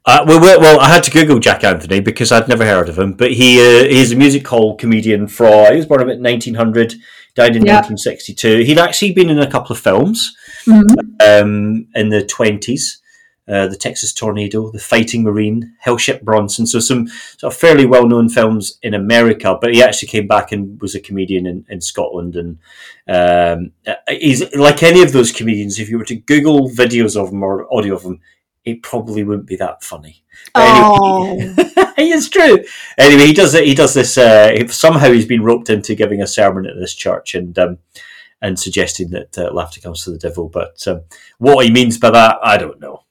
uh, 0.06 0.24
well, 0.28 0.39
well, 0.39 0.80
I 0.80 0.89
had 0.89 1.04
to 1.04 1.12
Google 1.12 1.39
Jack 1.39 1.63
Anthony 1.63 2.00
because 2.00 2.32
I'd 2.32 2.48
never 2.48 2.65
heard 2.65 2.89
of 2.89 2.98
him. 2.98 3.13
But 3.13 3.32
he 3.34 3.60
uh, 3.60 3.84
he's 3.88 4.12
a 4.12 4.15
music 4.15 4.48
hall 4.48 4.76
comedian 4.76 5.28
from 5.28 5.72
he 5.72 5.78
was 5.78 5.86
born 5.86 6.02
about 6.02 6.20
1900, 6.20 6.96
died 7.36 7.56
in 7.56 7.65
Yeah. 7.65 7.76
1962. 7.76 8.63
He'd 8.63 8.80
actually 8.80 9.13
been 9.13 9.30
in 9.30 9.39
a 9.39 9.50
couple 9.50 9.74
of 9.76 9.80
films 9.80 10.36
Mhm. 10.65 10.86
um, 11.22 11.88
in 11.94 12.10
the 12.10 12.24
20s. 12.24 13.00
Uh, 13.47 13.67
the 13.67 13.75
Texas 13.75 14.13
Tornado, 14.13 14.71
The 14.71 14.80
Fighting 14.80 15.23
Marine, 15.23 15.75
Hellship 15.84 16.21
Bronson. 16.21 16.67
So 16.67 16.80
some 16.80 17.08
sort 17.08 17.51
of 17.51 17.60
fairly 17.60 17.86
well-known 17.86 18.30
films 18.30 18.77
in 18.84 18.93
America, 18.93 19.58
but 19.60 19.73
he 19.73 19.82
actually 19.82 20.10
came 20.10 20.27
back 20.27 20.51
and 20.51 20.80
was 20.80 20.93
a 20.95 20.99
comedian 20.99 21.47
in, 21.47 21.65
in 21.67 21.82
Scotland. 21.82 22.36
And 22.36 22.60
um, 23.08 23.71
uh, 23.86 23.95
he's 24.08 24.56
like 24.56 24.84
any 24.84 25.01
of 25.01 25.12
those 25.12 25.32
comedians. 25.32 25.80
If 25.80 25.89
you 25.89 25.97
were 25.97 26.06
to 26.06 26.15
Google 26.15 26.69
videos 26.69 27.19
of 27.19 27.34
him 27.34 27.43
or 27.43 27.67
audio 27.73 27.95
of 27.95 28.04
him, 28.04 28.21
it 28.63 28.84
probably 28.84 29.23
wouldn't 29.23 29.47
be 29.47 29.56
that 29.58 29.84
funny. 29.84 30.23
Oh, 30.54 31.36
it's 31.97 32.30
true. 32.30 32.63
Anyway, 32.97 33.25
he 33.25 33.34
does 33.34 33.56
it. 33.56 33.65
He 33.65 33.73
does 33.73 33.93
this. 33.93 34.17
Uh, 34.17 34.67
somehow 34.67 35.12
he's 35.12 35.25
been 35.25 35.43
roped 35.43 35.69
into 35.69 35.95
giving 35.95 36.21
a 36.21 36.27
sermon 36.27 36.65
at 36.65 36.75
this 36.80 36.93
church 36.93 37.36
and 37.36 37.58
um, 37.58 37.80
and 38.41 38.60
suggesting 38.60 39.10
that 39.12 39.38
uh, 39.38 39.51
laughter 39.51 39.82
comes 39.82 40.04
to 40.04 40.12
the 40.12 40.17
devil. 40.17 40.49
But 40.49 40.86
um, 40.88 41.01
what 41.38 41.65
he 41.65 41.71
means 41.71 41.97
by 41.97 42.12
that, 42.12 42.38
I 42.43 42.58
don't 42.58 42.80
know. 42.80 43.04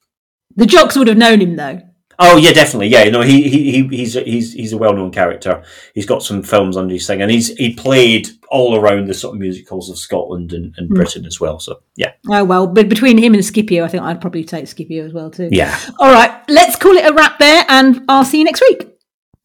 The 0.55 0.65
jocks 0.65 0.95
would 0.95 1.07
have 1.07 1.17
known 1.17 1.41
him 1.41 1.55
though. 1.55 1.81
Oh 2.23 2.37
yeah, 2.37 2.53
definitely. 2.53 2.87
Yeah, 2.87 3.09
no, 3.09 3.21
he 3.21 3.49
he 3.49 3.87
he's 3.87 4.13
he's 4.13 4.53
he's 4.53 4.73
a 4.73 4.77
well 4.77 4.93
known 4.93 5.11
character. 5.11 5.63
He's 5.95 6.05
got 6.05 6.21
some 6.21 6.43
films 6.43 6.77
under 6.77 6.93
his 6.93 7.07
thing, 7.07 7.21
and 7.21 7.31
he's 7.31 7.47
he 7.55 7.73
played 7.73 8.29
all 8.51 8.75
around 8.75 9.07
the 9.07 9.13
sort 9.15 9.33
of 9.33 9.41
musicals 9.41 9.89
of 9.89 9.97
Scotland 9.97 10.53
and, 10.53 10.75
and 10.77 10.89
mm. 10.89 10.95
Britain 10.95 11.25
as 11.25 11.39
well. 11.39 11.59
So 11.59 11.81
yeah. 11.95 12.11
Oh 12.29 12.43
well, 12.43 12.67
but 12.67 12.89
between 12.89 13.17
him 13.17 13.33
and 13.33 13.43
Scipio, 13.43 13.83
I 13.83 13.87
think 13.87 14.03
I'd 14.03 14.21
probably 14.21 14.43
take 14.43 14.67
Scipio 14.67 15.03
as 15.03 15.13
well 15.13 15.31
too. 15.31 15.49
Yeah. 15.51 15.77
All 15.99 16.11
right, 16.11 16.43
let's 16.47 16.75
call 16.75 16.95
it 16.95 17.09
a 17.09 17.13
wrap 17.13 17.39
there, 17.39 17.65
and 17.67 18.03
I'll 18.07 18.25
see 18.25 18.37
you 18.37 18.43
next 18.43 18.61
week. 18.61 18.87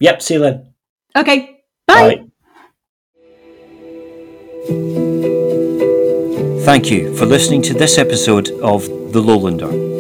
Yep. 0.01 0.21
See 0.21 0.35
you 0.35 0.41
then. 0.41 0.75
Okay. 1.17 1.61
Bye. 1.87 2.17
Bye. 2.17 2.27
Thank 6.67 6.91
you 6.91 7.17
for 7.17 7.25
listening 7.25 7.63
to 7.63 7.75
this 7.75 7.97
episode 7.97 8.51
of 8.61 8.83
The 9.13 9.23
Lowlander. 9.23 9.96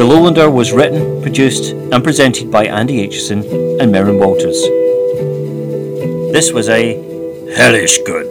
The 0.00 0.06
Lowlander 0.06 0.50
was 0.50 0.72
written, 0.72 1.20
produced, 1.20 1.72
and 1.72 2.02
presented 2.02 2.50
by 2.50 2.64
Andy 2.64 3.06
Aitchison 3.06 3.40
and 3.82 3.92
Merryn 3.92 4.18
Walters. 4.18 4.62
This 6.32 6.52
was 6.52 6.70
a 6.70 6.94
hellish 7.54 7.98
good 8.06 8.30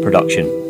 production. 0.00 0.61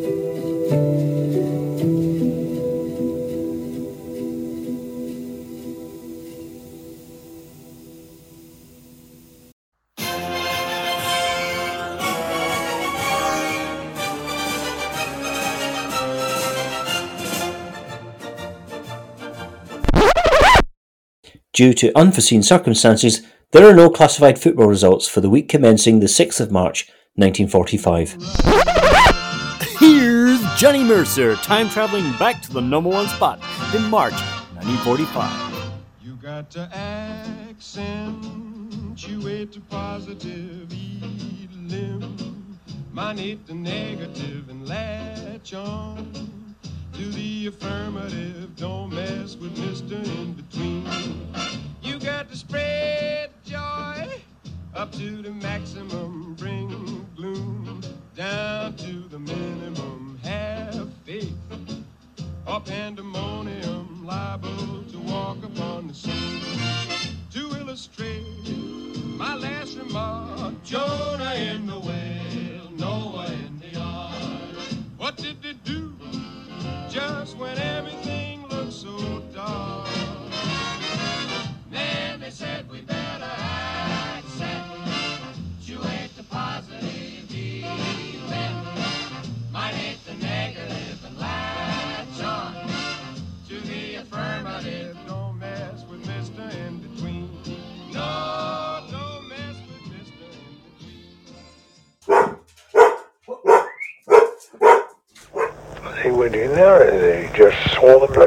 Due 21.53 21.75
to 21.75 21.93
unforeseen 21.95 22.43
circumstances, 22.43 23.21
there 23.51 23.69
are 23.69 23.75
no 23.75 23.91
classified 23.91 24.38
football 24.38 24.69
results 24.69 25.07
for 25.07 25.21
the 25.21 25.29
week 25.29 25.51
commencing 25.51 26.01
the 26.01 26.07
6th 26.07 26.41
of 26.41 26.51
March 26.51 26.88
1945. 27.17 28.17
Here's 29.79 30.41
Johnny 30.57 30.83
Mercer, 30.83 31.35
time 31.37 31.69
traveling 31.69 32.11
back 32.12 32.41
to 32.41 32.51
the 32.55 32.62
number 32.62 32.88
one 32.88 33.07
spot 33.09 33.38
in 33.75 33.83
March 33.91 34.15
1945. 34.55 35.73
You 36.03 36.15
got 36.23 36.51
to 36.53 36.61
accentuate 36.75 37.93
the 39.53 39.61
positive, 39.69 40.73
limb, 40.73 42.59
minate 42.95 43.45
the 43.45 43.53
negative, 43.53 44.49
and 44.49 44.67
latch 44.67 45.53
on 45.53 46.42
to 46.93 47.09
the 47.11 47.47
affirmative. 47.47 48.55
Don't 48.57 48.95
mess 48.95 49.37
with 49.37 49.57
Mr. 49.57 50.05
In 50.19 50.35
Between. 50.35 50.87
You 51.83 51.99
got 51.99 52.31
to 52.31 52.37
spread 52.37 53.31
joy 53.45 54.21
up 54.75 54.93
to 54.93 55.23
the 55.23 55.31
maximum. 55.31 56.35
Bring 56.35 57.07
gloom 57.17 57.83
down 58.17 58.75
to 58.77 58.93
the 59.09 59.19
minimum. 59.19 60.19
Have 60.23 60.91
faith 61.05 61.33
or 62.47 62.61
pandemonium 62.61 63.32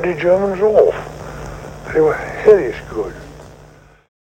the 0.05 0.13
Germans 0.21 0.61
off. 0.61 1.93
They 1.93 1.99
were 2.01 2.13
hideous. 2.15 2.84